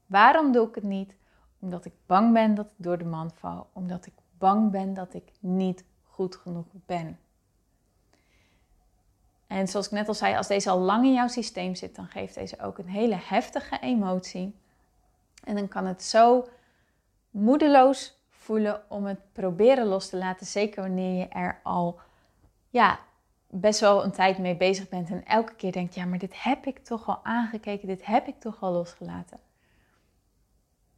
Waarom 0.06 0.52
doe 0.52 0.68
ik 0.68 0.74
het 0.74 0.84
niet? 0.84 1.16
Omdat 1.58 1.84
ik 1.84 1.92
bang 2.06 2.32
ben 2.32 2.54
dat 2.54 2.66
ik 2.66 2.76
door 2.76 2.98
de 2.98 3.04
man 3.04 3.30
val. 3.34 3.70
Omdat 3.72 4.06
ik 4.06 4.12
bang 4.38 4.70
ben 4.70 4.94
dat 4.94 5.14
ik 5.14 5.32
niet 5.40 5.84
goed 6.02 6.36
genoeg 6.36 6.66
ben. 6.86 7.18
En 9.46 9.68
zoals 9.68 9.86
ik 9.86 9.92
net 9.92 10.08
al 10.08 10.14
zei, 10.14 10.36
als 10.36 10.46
deze 10.46 10.70
al 10.70 10.78
lang 10.78 11.04
in 11.04 11.12
jouw 11.12 11.28
systeem 11.28 11.74
zit, 11.74 11.96
dan 11.96 12.06
geeft 12.06 12.34
deze 12.34 12.60
ook 12.60 12.78
een 12.78 12.88
hele 12.88 13.18
heftige 13.18 13.78
emotie. 13.78 14.56
En 15.44 15.54
dan 15.54 15.68
kan 15.68 15.86
het 15.86 16.02
zo 16.02 16.48
moedeloos 17.30 18.18
voelen 18.28 18.82
om 18.88 19.04
het 19.04 19.32
proberen 19.32 19.86
los 19.86 20.08
te 20.08 20.16
laten. 20.16 20.46
Zeker 20.46 20.82
wanneer 20.82 21.18
je 21.18 21.28
er 21.28 21.60
al 21.62 22.00
ja, 22.68 22.98
best 23.50 23.80
wel 23.80 24.04
een 24.04 24.10
tijd 24.10 24.38
mee 24.38 24.56
bezig 24.56 24.88
bent 24.88 25.10
en 25.10 25.24
elke 25.24 25.54
keer 25.54 25.72
denkt, 25.72 25.94
ja, 25.94 26.04
maar 26.04 26.18
dit 26.18 26.42
heb 26.42 26.66
ik 26.66 26.78
toch 26.78 27.08
al 27.08 27.24
aangekeken, 27.24 27.88
dit 27.88 28.06
heb 28.06 28.26
ik 28.26 28.40
toch 28.40 28.62
al 28.62 28.72
losgelaten. 28.72 29.40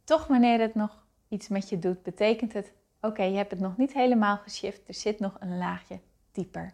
Toch 0.03 0.27
wanneer 0.27 0.59
het 0.59 0.75
nog 0.75 1.03
iets 1.27 1.47
met 1.47 1.69
je 1.69 1.79
doet, 1.79 2.03
betekent 2.03 2.53
het, 2.53 2.73
oké, 3.01 3.23
je 3.23 3.37
hebt 3.37 3.51
het 3.51 3.59
nog 3.59 3.77
niet 3.77 3.93
helemaal 3.93 4.37
geshift, 4.37 4.87
er 4.87 4.93
zit 4.93 5.19
nog 5.19 5.37
een 5.39 5.57
laagje 5.57 5.99
dieper. 6.31 6.73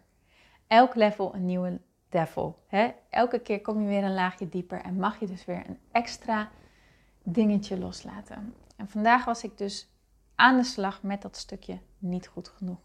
Elk 0.66 0.94
level 0.94 1.34
een 1.34 1.46
nieuwe 1.46 1.80
devil. 2.08 2.58
Hè? 2.66 2.90
Elke 3.10 3.38
keer 3.38 3.60
kom 3.60 3.80
je 3.80 3.88
weer 3.88 4.04
een 4.04 4.14
laagje 4.14 4.48
dieper 4.48 4.80
en 4.82 4.94
mag 4.94 5.20
je 5.20 5.26
dus 5.26 5.44
weer 5.44 5.62
een 5.68 5.78
extra 5.92 6.50
dingetje 7.22 7.78
loslaten. 7.78 8.54
En 8.76 8.88
vandaag 8.88 9.24
was 9.24 9.44
ik 9.44 9.58
dus 9.58 9.88
aan 10.34 10.56
de 10.56 10.64
slag 10.64 11.02
met 11.02 11.22
dat 11.22 11.36
stukje 11.36 11.78
niet 11.98 12.26
goed 12.26 12.48
genoeg. 12.48 12.78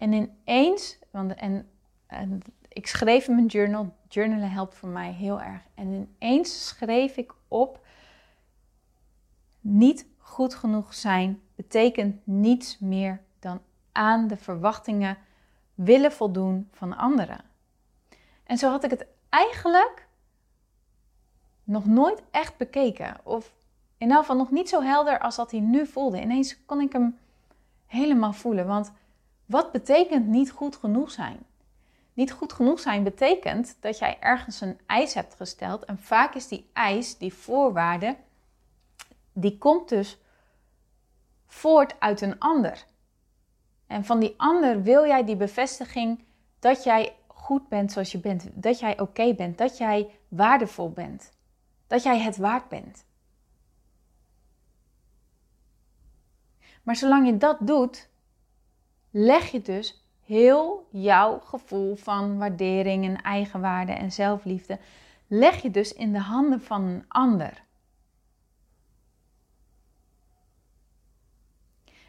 En 0.00 0.12
ineens, 0.12 0.98
want, 1.10 1.34
en, 1.34 1.68
en 2.06 2.42
ik 2.68 2.86
schreef 2.86 3.28
in 3.28 3.34
mijn 3.34 3.46
journal, 3.46 3.94
journalen 4.08 4.50
helpt 4.50 4.74
voor 4.74 4.88
mij 4.88 5.12
heel 5.12 5.40
erg. 5.40 5.62
En 5.74 6.14
ineens 6.18 6.66
schreef 6.66 7.16
ik 7.16 7.32
op, 7.48 7.86
niet 9.60 10.06
goed 10.18 10.54
genoeg 10.54 10.94
zijn 10.94 11.40
betekent 11.54 12.26
niets 12.26 12.78
meer 12.78 13.20
dan 13.38 13.60
aan 13.92 14.26
de 14.26 14.36
verwachtingen 14.36 15.18
willen 15.74 16.12
voldoen 16.12 16.68
van 16.72 16.96
anderen. 16.96 17.40
En 18.44 18.58
zo 18.58 18.70
had 18.70 18.84
ik 18.84 18.90
het 18.90 19.06
eigenlijk 19.28 20.08
nog 21.64 21.86
nooit 21.86 22.22
echt 22.30 22.56
bekeken. 22.56 23.16
Of 23.22 23.54
in 23.98 24.10
elk 24.10 24.20
geval 24.20 24.36
nog 24.36 24.50
niet 24.50 24.68
zo 24.68 24.82
helder 24.82 25.18
als 25.18 25.36
dat 25.36 25.50
hij 25.50 25.60
nu 25.60 25.86
voelde. 25.86 26.20
Ineens 26.20 26.64
kon 26.64 26.80
ik 26.80 26.92
hem 26.92 27.18
helemaal 27.86 28.32
voelen. 28.32 28.66
Want 28.66 28.92
wat 29.50 29.72
betekent 29.72 30.26
niet 30.26 30.50
goed 30.50 30.76
genoeg 30.76 31.10
zijn? 31.10 31.38
Niet 32.12 32.32
goed 32.32 32.52
genoeg 32.52 32.80
zijn 32.80 33.02
betekent 33.02 33.76
dat 33.80 33.98
jij 33.98 34.16
ergens 34.20 34.60
een 34.60 34.78
eis 34.86 35.14
hebt 35.14 35.34
gesteld. 35.34 35.84
En 35.84 35.98
vaak 35.98 36.34
is 36.34 36.48
die 36.48 36.70
eis, 36.72 37.18
die 37.18 37.34
voorwaarde, 37.34 38.16
die 39.32 39.58
komt 39.58 39.88
dus 39.88 40.18
voort 41.46 42.00
uit 42.00 42.20
een 42.20 42.38
ander. 42.38 42.84
En 43.86 44.04
van 44.04 44.20
die 44.20 44.34
ander 44.36 44.82
wil 44.82 45.06
jij 45.06 45.24
die 45.24 45.36
bevestiging 45.36 46.24
dat 46.58 46.84
jij 46.84 47.16
goed 47.26 47.68
bent 47.68 47.92
zoals 47.92 48.12
je 48.12 48.18
bent. 48.18 48.48
Dat 48.52 48.78
jij 48.78 49.00
oké 49.00 49.34
bent. 49.34 49.58
Dat 49.58 49.78
jij 49.78 50.10
waardevol 50.28 50.90
bent. 50.90 51.32
Dat 51.86 52.02
jij 52.02 52.20
het 52.20 52.36
waard 52.36 52.68
bent. 52.68 53.04
Maar 56.82 56.96
zolang 56.96 57.26
je 57.26 57.36
dat 57.36 57.56
doet, 57.60 58.09
leg 59.10 59.50
je 59.50 59.62
dus 59.62 60.04
heel 60.24 60.86
jouw 60.90 61.38
gevoel 61.38 61.96
van 61.96 62.38
waardering 62.38 63.04
en 63.04 63.22
eigenwaarde 63.22 63.92
en 63.92 64.12
zelfliefde, 64.12 64.78
leg 65.26 65.62
je 65.62 65.70
dus 65.70 65.92
in 65.92 66.12
de 66.12 66.20
handen 66.20 66.60
van 66.60 66.82
een 66.82 67.04
ander. 67.08 67.62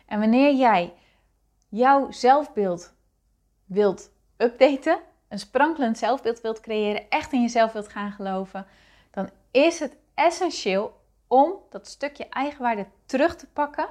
En 0.06 0.20
wanneer 0.20 0.54
jij 0.54 0.94
jouw 1.70 2.12
zelfbeeld 2.12 2.94
wilt 3.66 4.12
updaten, 4.38 5.00
een 5.28 5.40
sprankelend 5.40 5.98
zelfbeeld 5.98 6.42
wilt 6.42 6.60
creëren, 6.60 7.10
echt 7.10 7.32
in 7.32 7.42
jezelf 7.42 7.72
wilt 7.72 7.90
gaan 7.90 8.12
geloven, 8.12 8.68
dan 9.12 9.30
is 9.52 9.80
het 9.80 9.98
essentieel 10.14 11.02
om 11.28 11.54
dat 11.70 11.88
stukje 11.88 12.30
eigenwaarde 12.30 12.88
terug 13.06 13.36
te 13.36 13.48
pakken 13.48 13.88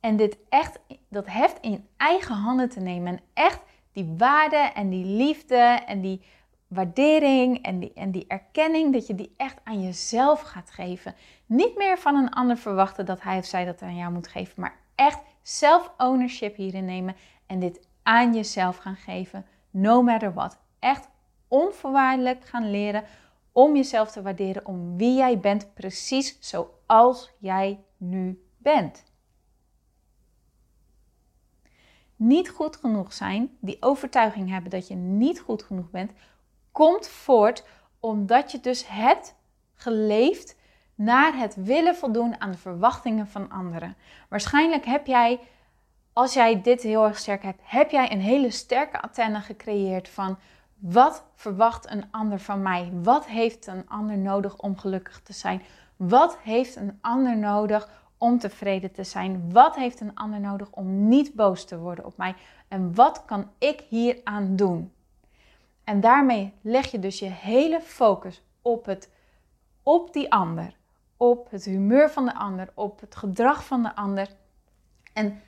en 0.00 0.16
dit 0.16 0.38
echt, 0.48 0.78
dat 1.08 1.26
heft 1.26 1.60
in 1.60 1.88
eigen 1.96 2.34
handen 2.34 2.68
te 2.68 2.80
nemen. 2.80 3.12
En 3.12 3.20
echt 3.34 3.60
die 3.92 4.14
waarde 4.16 4.56
en 4.56 4.88
die 4.88 5.04
liefde 5.04 5.82
en 5.86 6.00
die 6.00 6.22
waardering 6.66 7.62
en 7.62 7.78
die, 7.78 7.92
en 7.94 8.10
die 8.10 8.24
erkenning, 8.28 8.92
dat 8.92 9.06
je 9.06 9.14
die 9.14 9.34
echt 9.36 9.56
aan 9.64 9.82
jezelf 9.82 10.40
gaat 10.40 10.70
geven. 10.70 11.14
Niet 11.46 11.76
meer 11.76 11.98
van 11.98 12.16
een 12.16 12.30
ander 12.30 12.56
verwachten 12.56 13.06
dat 13.06 13.22
hij 13.22 13.38
of 13.38 13.44
zij 13.44 13.64
dat 13.64 13.82
aan 13.82 13.96
jou 13.96 14.12
moet 14.12 14.28
geven, 14.28 14.60
maar 14.60 14.76
echt 14.94 15.20
self-ownership 15.42 16.56
hierin 16.56 16.84
nemen 16.84 17.16
en 17.46 17.58
dit 17.58 17.88
aan 18.02 18.34
jezelf 18.34 18.76
gaan 18.76 18.96
geven, 18.96 19.46
no 19.70 20.02
matter 20.02 20.34
what. 20.34 20.58
Echt 20.78 21.08
onvoorwaardelijk 21.48 22.44
gaan 22.44 22.70
leren 22.70 23.04
om 23.52 23.76
jezelf 23.76 24.10
te 24.10 24.22
waarderen, 24.22 24.66
om 24.66 24.96
wie 24.96 25.14
jij 25.14 25.38
bent, 25.38 25.74
precies 25.74 26.36
zoals 26.40 27.32
jij 27.38 27.84
nu 27.96 28.42
bent 28.56 29.07
niet 32.18 32.48
goed 32.48 32.76
genoeg 32.76 33.12
zijn, 33.12 33.56
die 33.60 33.76
overtuiging 33.80 34.50
hebben 34.50 34.70
dat 34.70 34.88
je 34.88 34.94
niet 34.94 35.40
goed 35.40 35.62
genoeg 35.62 35.90
bent, 35.90 36.12
komt 36.72 37.08
voort 37.08 37.64
omdat 38.00 38.52
je 38.52 38.60
dus 38.60 38.88
hebt 38.88 39.34
geleefd 39.74 40.56
naar 40.94 41.36
het 41.36 41.54
willen 41.54 41.96
voldoen 41.96 42.40
aan 42.40 42.50
de 42.50 42.58
verwachtingen 42.58 43.26
van 43.26 43.50
anderen. 43.50 43.96
Waarschijnlijk 44.28 44.84
heb 44.84 45.06
jij, 45.06 45.40
als 46.12 46.34
jij 46.34 46.62
dit 46.62 46.82
heel 46.82 47.04
erg 47.04 47.18
sterk 47.18 47.42
hebt, 47.42 47.60
heb 47.64 47.90
jij 47.90 48.12
een 48.12 48.20
hele 48.20 48.50
sterke 48.50 49.00
antenne 49.00 49.40
gecreëerd 49.40 50.08
van 50.08 50.38
wat 50.74 51.24
verwacht 51.34 51.90
een 51.90 52.04
ander 52.10 52.40
van 52.40 52.62
mij? 52.62 52.90
Wat 53.02 53.26
heeft 53.26 53.66
een 53.66 53.88
ander 53.88 54.18
nodig 54.18 54.56
om 54.56 54.78
gelukkig 54.78 55.20
te 55.20 55.32
zijn? 55.32 55.62
Wat 55.96 56.38
heeft 56.38 56.76
een 56.76 56.98
ander 57.00 57.36
nodig 57.36 57.90
om 58.18 58.38
tevreden 58.38 58.92
te 58.92 59.04
zijn? 59.04 59.52
Wat 59.52 59.76
heeft 59.76 60.00
een 60.00 60.14
ander 60.14 60.40
nodig 60.40 60.70
om 60.70 61.08
niet 61.08 61.34
boos 61.34 61.64
te 61.64 61.78
worden 61.78 62.04
op 62.04 62.16
mij? 62.16 62.34
En 62.68 62.94
wat 62.94 63.24
kan 63.24 63.50
ik 63.58 63.84
hieraan 63.88 64.56
doen? 64.56 64.92
En 65.84 66.00
daarmee 66.00 66.54
leg 66.60 66.90
je 66.90 66.98
dus 66.98 67.18
je 67.18 67.26
hele 67.26 67.80
focus 67.80 68.42
op, 68.62 68.84
het, 68.84 69.10
op 69.82 70.12
die 70.12 70.32
ander, 70.32 70.76
op 71.16 71.50
het 71.50 71.64
humeur 71.64 72.10
van 72.10 72.24
de 72.24 72.34
ander, 72.34 72.68
op 72.74 73.00
het 73.00 73.16
gedrag 73.16 73.64
van 73.64 73.82
de 73.82 73.96
ander. 73.96 74.28
En 75.12 75.42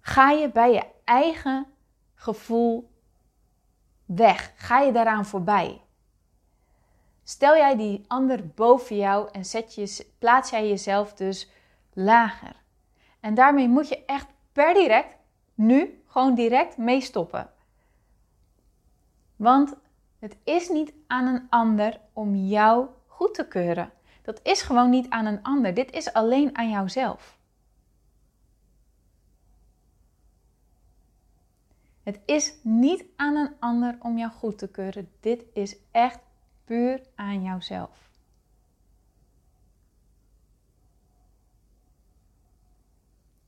ga 0.00 0.30
je 0.30 0.50
bij 0.50 0.72
je 0.72 0.84
eigen 1.04 1.66
gevoel 2.14 2.90
weg? 4.04 4.52
Ga 4.56 4.80
je 4.80 4.92
daaraan 4.92 5.26
voorbij? 5.26 5.81
Stel 7.32 7.56
jij 7.56 7.76
die 7.76 8.04
ander 8.06 8.48
boven 8.48 8.96
jou 8.96 9.28
en 9.32 9.44
zet 9.44 9.74
je, 9.74 10.06
plaats 10.18 10.50
jij 10.50 10.68
jezelf 10.68 11.14
dus 11.14 11.50
lager. 11.92 12.56
En 13.20 13.34
daarmee 13.34 13.68
moet 13.68 13.88
je 13.88 14.04
echt 14.04 14.26
per 14.52 14.74
direct, 14.74 15.16
nu, 15.54 16.02
gewoon 16.06 16.34
direct 16.34 16.76
mee 16.76 17.00
stoppen. 17.00 17.50
Want 19.36 19.74
het 20.18 20.36
is 20.44 20.68
niet 20.68 20.92
aan 21.06 21.26
een 21.26 21.46
ander 21.48 22.00
om 22.12 22.34
jou 22.34 22.86
goed 23.06 23.34
te 23.34 23.48
keuren. 23.48 23.92
Dat 24.22 24.40
is 24.42 24.62
gewoon 24.62 24.90
niet 24.90 25.08
aan 25.08 25.26
een 25.26 25.42
ander. 25.42 25.74
Dit 25.74 25.92
is 25.92 26.12
alleen 26.12 26.56
aan 26.56 26.70
jouzelf. 26.70 27.38
Het 32.02 32.20
is 32.24 32.54
niet 32.62 33.04
aan 33.16 33.36
een 33.36 33.54
ander 33.58 33.96
om 34.00 34.18
jou 34.18 34.32
goed 34.32 34.58
te 34.58 34.68
keuren. 34.68 35.10
Dit 35.20 35.44
is 35.52 35.76
echt 35.90 36.18
aan 37.14 37.42
jouzelf. 37.42 38.10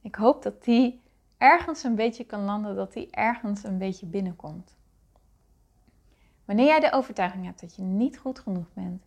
Ik 0.00 0.14
hoop 0.14 0.42
dat 0.42 0.64
die 0.64 1.02
ergens 1.38 1.82
een 1.82 1.94
beetje 1.94 2.24
kan 2.24 2.44
landen, 2.44 2.76
dat 2.76 2.92
die 2.92 3.10
ergens 3.10 3.64
een 3.64 3.78
beetje 3.78 4.06
binnenkomt. 4.06 4.76
Wanneer 6.44 6.66
jij 6.66 6.80
de 6.80 6.92
overtuiging 6.92 7.44
hebt 7.44 7.60
dat 7.60 7.76
je 7.76 7.82
niet 7.82 8.18
goed 8.18 8.38
genoeg 8.38 8.72
bent, 8.72 9.04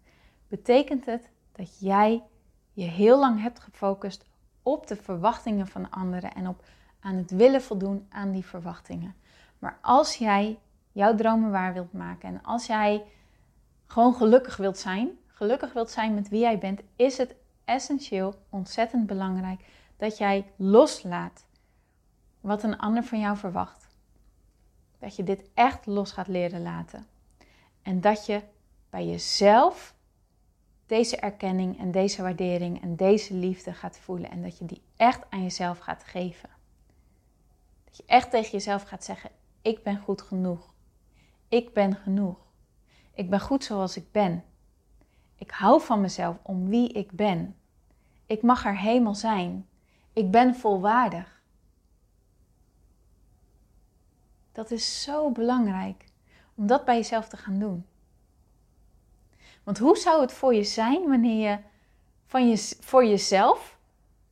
betekent 0.47 1.05
het 1.05 1.29
dat 1.51 1.79
jij 1.79 2.23
je 2.73 2.85
heel 2.85 3.19
lang 3.19 3.41
hebt 3.41 3.59
gefocust 3.59 4.25
op 4.63 4.87
de 4.87 4.95
verwachtingen 4.95 5.67
van 5.67 5.89
anderen 5.89 6.33
en 6.33 6.47
op 6.47 6.63
aan 6.99 7.15
het 7.15 7.31
willen 7.31 7.61
voldoen 7.61 8.05
aan 8.09 8.31
die 8.31 8.45
verwachtingen. 8.45 9.15
Maar 9.59 9.77
als 9.81 10.15
jij 10.15 10.59
jouw 10.91 11.15
dromen 11.15 11.51
waar 11.51 11.73
wilt 11.73 11.93
maken 11.93 12.29
en 12.29 12.43
als 12.43 12.65
jij 12.65 13.05
gewoon 13.87 14.15
gelukkig 14.15 14.57
wilt 14.57 14.77
zijn, 14.77 15.09
gelukkig 15.27 15.73
wilt 15.73 15.89
zijn 15.89 16.13
met 16.13 16.29
wie 16.29 16.39
jij 16.39 16.57
bent, 16.57 16.81
is 16.95 17.17
het 17.17 17.35
essentieel, 17.65 18.35
ontzettend 18.49 19.07
belangrijk 19.07 19.61
dat 19.97 20.17
jij 20.17 20.51
loslaat 20.55 21.45
wat 22.41 22.63
een 22.63 22.77
ander 22.77 23.03
van 23.03 23.19
jou 23.19 23.37
verwacht. 23.37 23.87
Dat 24.99 25.15
je 25.15 25.23
dit 25.23 25.49
echt 25.53 25.85
los 25.85 26.11
gaat 26.11 26.27
leren 26.27 26.61
laten. 26.61 27.07
En 27.81 28.01
dat 28.01 28.25
je 28.25 28.41
bij 28.89 29.07
jezelf 29.07 29.95
deze 30.85 31.17
erkenning 31.17 31.79
en 31.79 31.91
deze 31.91 32.21
waardering 32.21 32.81
en 32.81 32.95
deze 32.95 33.33
liefde 33.33 33.73
gaat 33.73 33.97
voelen. 33.97 34.31
En 34.31 34.41
dat 34.41 34.57
je 34.57 34.65
die 34.65 34.81
echt 34.95 35.23
aan 35.29 35.43
jezelf 35.43 35.79
gaat 35.79 36.03
geven. 36.03 36.49
Dat 37.83 37.97
je 37.97 38.03
echt 38.05 38.31
tegen 38.31 38.51
jezelf 38.51 38.83
gaat 38.83 39.03
zeggen: 39.03 39.29
Ik 39.61 39.83
ben 39.83 39.97
goed 39.97 40.21
genoeg. 40.21 40.73
Ik 41.47 41.73
ben 41.73 41.95
genoeg. 41.95 42.46
Ik 43.17 43.29
ben 43.29 43.39
goed 43.39 43.63
zoals 43.63 43.97
ik 43.97 44.11
ben. 44.11 44.43
Ik 45.35 45.51
hou 45.51 45.81
van 45.81 46.01
mezelf 46.01 46.37
om 46.41 46.69
wie 46.69 46.89
ik 46.89 47.11
ben. 47.11 47.55
Ik 48.25 48.41
mag 48.41 48.65
er 48.65 48.77
helemaal 48.77 49.15
zijn. 49.15 49.67
Ik 50.13 50.31
ben 50.31 50.55
volwaardig. 50.55 51.41
Dat 54.51 54.71
is 54.71 55.03
zo 55.03 55.31
belangrijk 55.31 56.05
om 56.55 56.67
dat 56.67 56.85
bij 56.85 56.95
jezelf 56.95 57.27
te 57.27 57.37
gaan 57.37 57.59
doen. 57.59 57.85
Want 59.63 59.77
hoe 59.77 59.97
zou 59.97 60.21
het 60.21 60.33
voor 60.33 60.53
je 60.53 60.63
zijn 60.63 61.07
wanneer 61.07 61.49
je, 61.49 61.59
van 62.25 62.49
je 62.49 62.75
voor 62.79 63.05
jezelf 63.05 63.77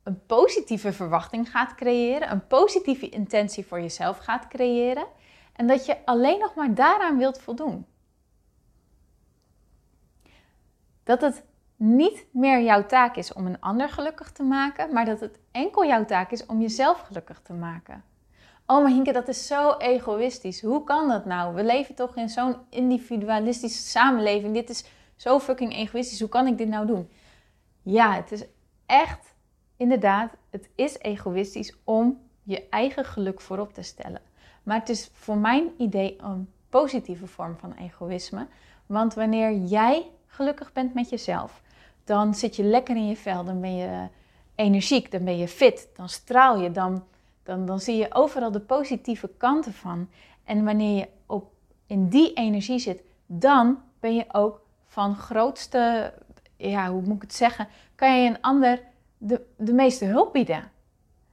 een 0.02 0.26
positieve 0.26 0.92
verwachting 0.92 1.50
gaat 1.50 1.74
creëren, 1.74 2.30
een 2.30 2.46
positieve 2.46 3.08
intentie 3.08 3.66
voor 3.66 3.80
jezelf 3.80 4.18
gaat 4.18 4.48
creëren 4.48 5.06
en 5.52 5.66
dat 5.66 5.86
je 5.86 6.04
alleen 6.04 6.38
nog 6.38 6.54
maar 6.54 6.74
daaraan 6.74 7.18
wilt 7.18 7.40
voldoen? 7.40 7.86
Dat 11.06 11.20
het 11.20 11.44
niet 11.76 12.26
meer 12.30 12.62
jouw 12.62 12.86
taak 12.86 13.16
is 13.16 13.32
om 13.32 13.46
een 13.46 13.60
ander 13.60 13.88
gelukkig 13.88 14.32
te 14.32 14.42
maken, 14.42 14.92
maar 14.92 15.04
dat 15.04 15.20
het 15.20 15.38
enkel 15.50 15.86
jouw 15.86 16.04
taak 16.04 16.30
is 16.30 16.46
om 16.46 16.60
jezelf 16.60 17.00
gelukkig 17.00 17.40
te 17.42 17.52
maken. 17.52 18.04
Oh, 18.66 18.82
maar 18.82 18.90
Hinke, 18.92 19.12
dat 19.12 19.28
is 19.28 19.46
zo 19.46 19.76
egoïstisch. 19.76 20.62
Hoe 20.62 20.84
kan 20.84 21.08
dat 21.08 21.24
nou? 21.24 21.54
We 21.54 21.64
leven 21.64 21.94
toch 21.94 22.16
in 22.16 22.28
zo'n 22.28 22.56
individualistische 22.70 23.82
samenleving. 23.82 24.54
Dit 24.54 24.70
is 24.70 24.84
zo 25.16 25.38
fucking 25.38 25.74
egoïstisch. 25.74 26.20
Hoe 26.20 26.28
kan 26.28 26.46
ik 26.46 26.58
dit 26.58 26.68
nou 26.68 26.86
doen? 26.86 27.10
Ja, 27.82 28.14
het 28.14 28.32
is 28.32 28.44
echt, 28.86 29.34
inderdaad, 29.76 30.32
het 30.50 30.68
is 30.74 30.98
egoïstisch 30.98 31.76
om 31.84 32.20
je 32.42 32.68
eigen 32.68 33.04
geluk 33.04 33.40
voorop 33.40 33.74
te 33.74 33.82
stellen. 33.82 34.20
Maar 34.62 34.78
het 34.78 34.88
is 34.88 35.10
voor 35.12 35.36
mijn 35.36 35.70
idee 35.78 36.16
een 36.18 36.50
positieve 36.68 37.26
vorm 37.26 37.56
van 37.58 37.72
egoïsme. 37.72 38.46
Want 38.86 39.14
wanneer 39.14 39.54
jij 39.54 40.10
gelukkig 40.36 40.72
bent 40.72 40.94
met 40.94 41.10
jezelf, 41.10 41.62
dan 42.04 42.34
zit 42.34 42.56
je 42.56 42.62
lekker 42.62 42.96
in 42.96 43.08
je 43.08 43.16
vel, 43.16 43.44
dan 43.44 43.60
ben 43.60 43.76
je 43.76 44.08
energiek, 44.54 45.10
dan 45.10 45.24
ben 45.24 45.38
je 45.38 45.48
fit, 45.48 45.88
dan 45.96 46.08
straal 46.08 46.60
je, 46.60 46.70
dan, 46.70 47.04
dan, 47.42 47.66
dan 47.66 47.80
zie 47.80 47.96
je 47.96 48.14
overal 48.14 48.50
de 48.50 48.60
positieve 48.60 49.30
kanten 49.36 49.72
van. 49.72 50.08
En 50.44 50.64
wanneer 50.64 50.96
je 50.96 51.08
op, 51.26 51.50
in 51.86 52.08
die 52.08 52.32
energie 52.32 52.78
zit, 52.78 53.02
dan 53.26 53.82
ben 54.00 54.14
je 54.14 54.24
ook 54.32 54.60
van 54.86 55.16
grootste, 55.16 56.12
ja, 56.56 56.90
hoe 56.90 57.02
moet 57.02 57.16
ik 57.16 57.22
het 57.22 57.34
zeggen, 57.34 57.68
kan 57.94 58.22
je 58.22 58.28
een 58.28 58.40
ander 58.40 58.80
de, 59.18 59.40
de 59.56 59.72
meeste 59.72 60.04
hulp 60.04 60.32
bieden. 60.32 60.70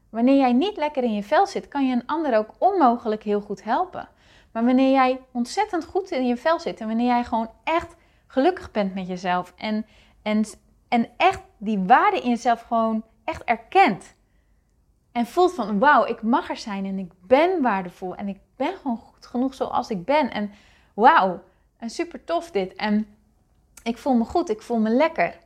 Wanneer 0.10 0.38
jij 0.38 0.54
niet 0.54 0.78
lekker 0.78 1.04
in 1.04 1.14
je 1.14 1.24
vel 1.24 1.48
zit, 1.48 1.68
kan 1.68 1.88
je 1.88 1.96
een 1.96 2.06
ander 2.06 2.38
ook 2.38 2.50
onmogelijk 2.58 3.24
heel 3.24 3.42
goed 3.42 3.64
helpen. 3.64 4.10
Maar 4.52 4.66
wanneer 4.66 4.92
jij 4.92 5.20
ontzettend 5.32 5.86
goed 5.86 6.12
in 6.12 6.28
je 6.28 6.38
vel 6.38 6.60
zit 6.60 6.80
en 6.80 6.88
wanneer 6.88 7.06
jij 7.06 7.24
gewoon 7.24 7.50
echt 7.64 7.96
gelukkig 8.34 8.72
bent 8.72 8.94
met 8.94 9.08
jezelf 9.08 9.54
en, 9.58 9.86
en, 10.22 10.46
en 10.88 11.10
echt 11.18 11.42
die 11.58 11.80
waarde 11.80 12.20
in 12.20 12.30
jezelf 12.30 12.62
gewoon 12.62 13.04
echt 13.24 13.44
erkent. 13.44 14.16
En 15.12 15.26
voelt 15.26 15.54
van 15.54 15.80
wauw, 15.80 16.06
ik 16.06 16.22
mag 16.22 16.50
er 16.50 16.58
zijn 16.58 16.86
en 16.86 17.00
ik 17.00 17.12
ben 17.28 17.62
waardevol 17.62 18.16
en 18.16 18.28
ik 18.28 18.40
ben 18.56 18.76
gewoon 18.76 18.98
goed 18.98 19.26
genoeg 19.26 19.54
zoals 19.54 19.90
ik 19.90 20.06
ben. 20.06 20.32
En 20.32 20.52
wauw, 20.94 21.44
en 21.78 21.90
super 21.90 22.24
tof 22.24 22.52
dit. 22.52 22.74
En 22.76 23.08
ik 23.84 23.98
voel 23.98 24.14
me 24.14 24.26
goed, 24.26 24.50
ik 24.50 24.62
voel 24.62 24.80
me 24.80 24.90
lekker. 24.90 25.38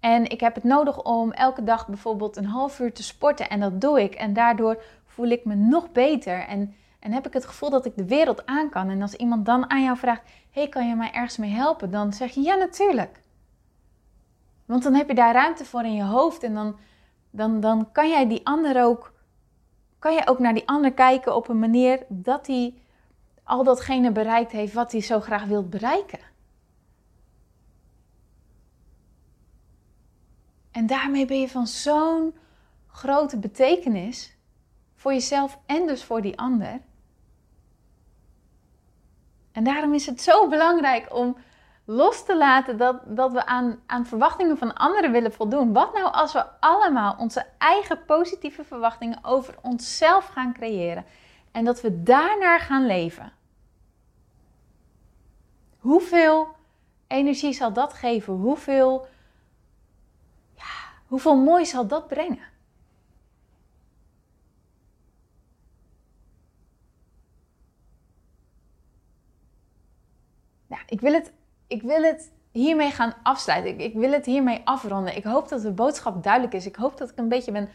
En 0.00 0.24
ik 0.24 0.40
heb 0.40 0.54
het 0.54 0.64
nodig 0.64 1.02
om 1.02 1.32
elke 1.32 1.64
dag 1.64 1.86
bijvoorbeeld 1.86 2.36
een 2.36 2.46
half 2.46 2.80
uur 2.80 2.92
te 2.92 3.02
sporten 3.02 3.48
en 3.48 3.60
dat 3.60 3.80
doe 3.80 4.02
ik. 4.02 4.14
En 4.14 4.32
daardoor 4.32 4.82
voel 5.06 5.26
ik 5.26 5.44
me 5.44 5.54
nog 5.54 5.92
beter 5.92 6.38
en, 6.38 6.74
en 7.04 7.12
heb 7.12 7.26
ik 7.26 7.32
het 7.32 7.46
gevoel 7.46 7.70
dat 7.70 7.86
ik 7.86 7.96
de 7.96 8.04
wereld 8.04 8.46
aan 8.46 8.70
kan. 8.70 8.88
En 8.88 9.02
als 9.02 9.14
iemand 9.14 9.46
dan 9.46 9.70
aan 9.70 9.82
jou 9.82 9.96
vraagt, 9.96 10.22
hey, 10.50 10.68
kan 10.68 10.88
je 10.88 10.94
mij 10.94 11.12
ergens 11.12 11.36
mee 11.36 11.50
helpen? 11.50 11.90
Dan 11.90 12.12
zeg 12.12 12.34
je 12.34 12.40
ja, 12.40 12.54
natuurlijk. 12.54 13.20
Want 14.64 14.82
dan 14.82 14.94
heb 14.94 15.08
je 15.08 15.14
daar 15.14 15.34
ruimte 15.34 15.64
voor 15.64 15.84
in 15.84 15.94
je 15.94 16.02
hoofd 16.04 16.42
en 16.42 16.54
dan, 16.54 16.78
dan, 17.30 17.60
dan 17.60 17.92
kan 17.92 18.08
jij 18.08 18.28
die 18.28 18.46
ander 18.46 18.84
ook, 18.84 19.12
kan 19.98 20.14
je 20.14 20.26
ook 20.26 20.38
naar 20.38 20.54
die 20.54 20.68
ander 20.68 20.92
kijken 20.92 21.36
op 21.36 21.48
een 21.48 21.58
manier 21.58 22.04
dat 22.08 22.46
hij 22.46 22.74
al 23.42 23.64
datgene 23.64 24.12
bereikt 24.12 24.52
heeft 24.52 24.72
wat 24.72 24.92
hij 24.92 25.00
zo 25.00 25.20
graag 25.20 25.44
wil 25.44 25.68
bereiken. 25.68 26.20
En 30.70 30.86
daarmee 30.86 31.26
ben 31.26 31.40
je 31.40 31.48
van 31.48 31.66
zo'n 31.66 32.34
grote 32.86 33.38
betekenis 33.38 34.36
voor 34.94 35.12
jezelf 35.12 35.58
en 35.66 35.86
dus 35.86 36.04
voor 36.04 36.22
die 36.22 36.38
ander. 36.38 36.80
En 39.54 39.64
daarom 39.64 39.94
is 39.94 40.06
het 40.06 40.20
zo 40.20 40.48
belangrijk 40.48 41.14
om 41.14 41.36
los 41.84 42.24
te 42.24 42.36
laten 42.36 42.76
dat, 42.76 43.00
dat 43.04 43.32
we 43.32 43.46
aan, 43.46 43.80
aan 43.86 44.06
verwachtingen 44.06 44.58
van 44.58 44.74
anderen 44.74 45.12
willen 45.12 45.32
voldoen. 45.32 45.72
Wat 45.72 45.92
nou 45.94 46.12
als 46.12 46.32
we 46.32 46.44
allemaal 46.60 47.16
onze 47.18 47.46
eigen 47.58 48.04
positieve 48.04 48.64
verwachtingen 48.64 49.18
over 49.22 49.54
onszelf 49.62 50.26
gaan 50.26 50.52
creëren 50.52 51.04
en 51.52 51.64
dat 51.64 51.80
we 51.80 52.02
daarnaar 52.02 52.60
gaan 52.60 52.86
leven? 52.86 53.32
Hoeveel 55.78 56.48
energie 57.06 57.52
zal 57.52 57.72
dat 57.72 57.92
geven? 57.92 58.32
Hoeveel, 58.32 59.06
ja, 60.54 60.64
hoeveel 61.06 61.36
mooi 61.36 61.66
zal 61.66 61.86
dat 61.86 62.08
brengen? 62.08 62.52
Ik 70.86 71.00
wil 71.00 71.12
het 71.12 71.32
ik 71.66 71.82
wil 71.82 72.02
het 72.02 72.32
hiermee 72.52 72.90
gaan 72.90 73.14
afsluiten. 73.22 73.80
Ik, 73.80 73.94
wil 73.94 74.12
het 74.12 74.26
hiermee 74.26 74.60
afronden. 74.64 75.16
Ik 75.16 75.24
hoop 75.24 75.48
dat 75.48 75.62
de 75.62 75.72
boodschap 75.72 76.22
duidelijk 76.22 76.54
is. 76.54 76.66
Ik 76.66 76.76
hoop 76.76 76.98
dat 76.98 77.10
ik 77.10 77.18
een 77.18 77.28
beetje 77.28 77.52
ben 77.52 77.68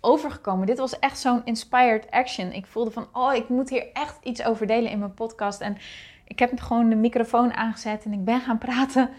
overgekomen. 0.00 0.66
Dit 0.66 0.78
was 0.78 0.98
echt 0.98 1.18
zo'n 1.18 1.44
inspired 1.44 2.10
action. 2.10 2.52
Ik 2.52 2.66
voelde 2.66 2.90
van, 2.90 3.08
oh, 3.12 3.34
ik 3.34 3.48
moet 3.48 3.70
hier 3.70 3.92
echt 3.92 4.18
iets 4.22 4.44
over 4.44 4.66
delen 4.66 4.90
in 4.90 4.98
mijn 4.98 5.14
podcast. 5.14 5.60
En 5.60 5.76
ik 6.24 6.38
heb 6.38 6.60
gewoon 6.60 6.88
de 6.88 6.96
microfoon 6.96 7.52
aangezet 7.52 8.04
en 8.04 8.12
ik 8.12 8.24
ben 8.24 8.40
gaan 8.40 8.58
praten. 8.58 9.10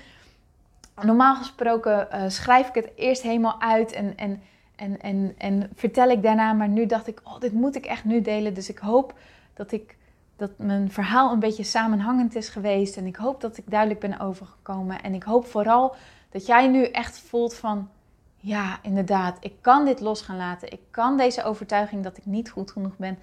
Normaal 1.01 1.35
gesproken 1.35 2.07
uh, 2.13 2.23
schrijf 2.27 2.67
ik 2.67 2.75
het 2.75 2.91
eerst 2.95 3.21
helemaal 3.21 3.61
uit 3.61 3.91
en, 3.91 4.17
en, 4.17 4.41
en, 4.75 5.01
en, 5.01 5.35
en 5.37 5.69
vertel 5.75 6.09
ik 6.09 6.23
daarna. 6.23 6.53
Maar 6.53 6.69
nu 6.69 6.85
dacht 6.85 7.07
ik, 7.07 7.21
oh, 7.23 7.39
dit 7.39 7.53
moet 7.53 7.75
ik 7.75 7.85
echt 7.85 8.03
nu 8.03 8.21
delen. 8.21 8.53
Dus 8.53 8.69
ik 8.69 8.77
hoop 8.77 9.13
dat 9.53 9.71
ik 9.71 9.97
dat 10.37 10.51
mijn 10.57 10.91
verhaal 10.91 11.31
een 11.31 11.39
beetje 11.39 11.63
samenhangend 11.63 12.35
is 12.35 12.49
geweest. 12.49 12.97
En 12.97 13.05
ik 13.05 13.15
hoop 13.15 13.41
dat 13.41 13.57
ik 13.57 13.63
duidelijk 13.67 13.99
ben 13.99 14.19
overgekomen. 14.19 15.01
En 15.01 15.13
ik 15.13 15.23
hoop 15.23 15.45
vooral 15.45 15.95
dat 16.29 16.45
jij 16.45 16.67
nu 16.67 16.83
echt 16.83 17.19
voelt 17.19 17.55
van, 17.55 17.89
ja, 18.35 18.79
inderdaad, 18.81 19.37
ik 19.39 19.53
kan 19.61 19.85
dit 19.85 19.99
los 19.99 20.21
gaan 20.21 20.37
laten. 20.37 20.71
Ik 20.71 20.81
kan 20.91 21.17
deze 21.17 21.43
overtuiging 21.43 22.03
dat 22.03 22.17
ik 22.17 22.25
niet 22.25 22.49
goed 22.49 22.71
genoeg 22.71 22.97
ben, 22.97 23.19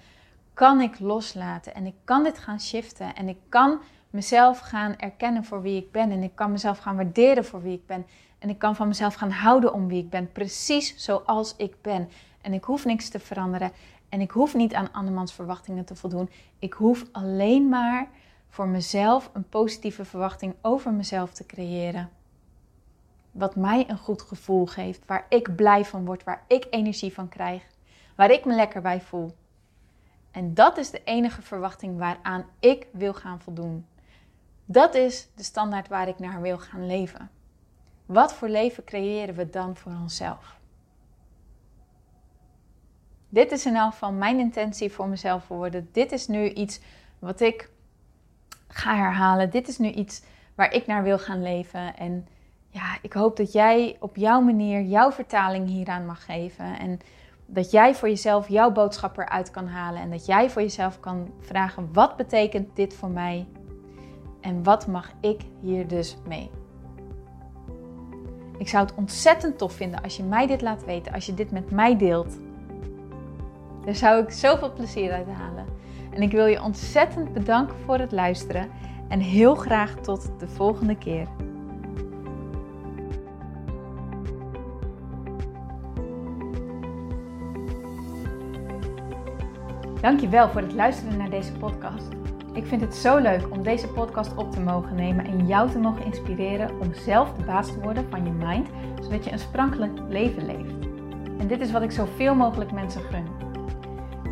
kan 0.53 0.81
ik 0.81 0.99
loslaten. 0.99 1.75
En 1.75 1.85
ik 1.85 1.95
kan 2.03 2.23
dit 2.23 2.39
gaan 2.39 2.59
shiften. 2.61 3.15
En 3.15 3.29
ik 3.29 3.37
kan 3.49 3.79
mezelf 4.09 4.59
gaan 4.59 4.95
erkennen 4.97 5.43
voor 5.43 5.61
wie 5.61 5.81
ik 5.81 5.91
ben. 5.91 6.11
En 6.11 6.23
ik 6.23 6.35
kan 6.35 6.51
mezelf 6.51 6.77
gaan 6.77 6.95
waarderen 6.95 7.45
voor 7.45 7.61
wie 7.61 7.73
ik 7.73 7.85
ben. 7.85 8.05
En 8.39 8.49
ik 8.49 8.59
kan 8.59 8.75
van 8.75 8.87
mezelf 8.87 9.13
gaan 9.13 9.31
houden 9.31 9.73
om 9.73 9.87
wie 9.87 10.03
ik 10.03 10.09
ben. 10.09 10.31
Precies 10.31 10.93
zoals 10.97 11.55
ik 11.57 11.81
ben. 11.81 12.09
En 12.41 12.53
ik 12.53 12.63
hoef 12.63 12.85
niks 12.85 13.09
te 13.09 13.19
veranderen. 13.19 13.71
En 14.09 14.21
ik 14.21 14.31
hoef 14.31 14.53
niet 14.55 14.73
aan 14.73 14.91
andermans 14.91 15.33
verwachtingen 15.33 15.85
te 15.85 15.95
voldoen. 15.95 16.29
Ik 16.59 16.73
hoef 16.73 17.05
alleen 17.11 17.69
maar 17.69 18.09
voor 18.49 18.67
mezelf 18.67 19.29
een 19.33 19.49
positieve 19.49 20.05
verwachting 20.05 20.55
over 20.61 20.93
mezelf 20.93 21.33
te 21.33 21.45
creëren. 21.45 22.09
Wat 23.31 23.55
mij 23.55 23.89
een 23.89 23.97
goed 23.97 24.21
gevoel 24.21 24.65
geeft, 24.65 25.05
waar 25.05 25.25
ik 25.29 25.55
blij 25.55 25.85
van 25.85 26.05
word, 26.05 26.23
waar 26.23 26.43
ik 26.47 26.67
energie 26.69 27.13
van 27.13 27.29
krijg, 27.29 27.63
waar 28.15 28.31
ik 28.31 28.45
me 28.45 28.55
lekker 28.55 28.81
bij 28.81 29.01
voel. 29.01 29.35
En 30.31 30.53
dat 30.53 30.77
is 30.77 30.89
de 30.89 31.03
enige 31.03 31.41
verwachting 31.41 31.97
waaraan 31.97 32.45
ik 32.59 32.87
wil 32.91 33.13
gaan 33.13 33.41
voldoen. 33.41 33.85
Dat 34.65 34.95
is 34.95 35.27
de 35.35 35.43
standaard 35.43 35.87
waar 35.87 36.07
ik 36.07 36.19
naar 36.19 36.41
wil 36.41 36.57
gaan 36.57 36.87
leven. 36.87 37.29
Wat 38.05 38.33
voor 38.33 38.49
leven 38.49 38.83
creëren 38.83 39.35
we 39.35 39.49
dan 39.49 39.75
voor 39.75 39.91
onszelf? 39.91 40.59
Dit 43.35 43.51
is 43.51 43.65
in 43.65 43.75
elk 43.75 43.91
geval 43.91 44.11
mijn 44.11 44.39
intentie 44.39 44.91
voor 44.91 45.07
mezelf 45.07 45.47
worden. 45.47 45.89
Dit 45.91 46.11
is 46.11 46.27
nu 46.27 46.49
iets 46.49 46.79
wat 47.19 47.41
ik 47.41 47.69
ga 48.67 48.95
herhalen. 48.95 49.49
Dit 49.49 49.67
is 49.67 49.77
nu 49.77 49.89
iets 49.89 50.21
waar 50.55 50.73
ik 50.73 50.87
naar 50.87 51.03
wil 51.03 51.19
gaan 51.19 51.41
leven. 51.41 51.95
En 51.97 52.27
ja, 52.69 52.97
ik 53.01 53.13
hoop 53.13 53.37
dat 53.37 53.51
jij 53.51 53.95
op 53.99 54.15
jouw 54.15 54.41
manier 54.41 54.81
jouw 54.81 55.11
vertaling 55.11 55.67
hieraan 55.67 56.05
mag 56.05 56.25
geven. 56.25 56.79
En 56.79 56.99
dat 57.45 57.71
jij 57.71 57.95
voor 57.95 58.07
jezelf 58.07 58.49
jouw 58.49 58.71
boodschap 58.71 59.17
eruit 59.17 59.51
kan 59.51 59.67
halen. 59.67 60.01
En 60.01 60.11
dat 60.11 60.25
jij 60.25 60.49
voor 60.49 60.61
jezelf 60.61 60.99
kan 60.99 61.31
vragen: 61.39 61.89
wat 61.93 62.15
betekent 62.15 62.75
dit 62.75 62.93
voor 62.93 63.09
mij? 63.09 63.45
En 64.41 64.63
wat 64.63 64.87
mag 64.87 65.11
ik 65.21 65.41
hier 65.61 65.87
dus 65.87 66.17
mee? 66.27 66.49
Ik 68.57 68.67
zou 68.67 68.85
het 68.85 68.95
ontzettend 68.95 69.57
tof 69.57 69.73
vinden 69.73 70.01
als 70.01 70.17
je 70.17 70.23
mij 70.23 70.47
dit 70.47 70.61
laat 70.61 70.85
weten, 70.85 71.13
als 71.13 71.25
je 71.25 71.33
dit 71.33 71.51
met 71.51 71.71
mij 71.71 71.97
deelt. 71.97 72.37
Daar 73.85 73.95
zou 73.95 74.23
ik 74.23 74.29
zoveel 74.29 74.73
plezier 74.73 75.11
uit 75.11 75.27
halen. 75.27 75.65
En 76.09 76.21
ik 76.21 76.31
wil 76.31 76.45
je 76.45 76.63
ontzettend 76.63 77.33
bedanken 77.33 77.75
voor 77.85 77.97
het 77.97 78.11
luisteren 78.11 78.69
en 79.07 79.19
heel 79.19 79.55
graag 79.55 79.95
tot 79.95 80.31
de 80.39 80.47
volgende 80.47 80.97
keer. 80.97 81.27
Dankjewel 90.01 90.49
voor 90.49 90.61
het 90.61 90.73
luisteren 90.73 91.17
naar 91.17 91.29
deze 91.29 91.51
podcast. 91.51 92.07
Ik 92.53 92.65
vind 92.65 92.81
het 92.81 92.95
zo 92.95 93.17
leuk 93.17 93.51
om 93.51 93.63
deze 93.63 93.87
podcast 93.87 94.35
op 94.35 94.51
te 94.51 94.59
mogen 94.59 94.95
nemen 94.95 95.25
en 95.25 95.47
jou 95.47 95.71
te 95.71 95.79
mogen 95.79 96.05
inspireren 96.05 96.79
om 96.79 96.93
zelf 96.93 97.33
de 97.33 97.43
baas 97.43 97.67
te 97.67 97.79
worden 97.79 98.09
van 98.09 98.25
je 98.25 98.31
mind, 98.31 98.67
zodat 99.01 99.25
je 99.25 99.31
een 99.31 99.39
sprankelijk 99.39 99.99
leven 100.09 100.45
leeft. 100.45 100.73
En 101.39 101.47
dit 101.47 101.61
is 101.61 101.71
wat 101.71 101.81
ik 101.81 101.91
zoveel 101.91 102.35
mogelijk 102.35 102.71
mensen 102.71 103.01
gun. 103.01 103.34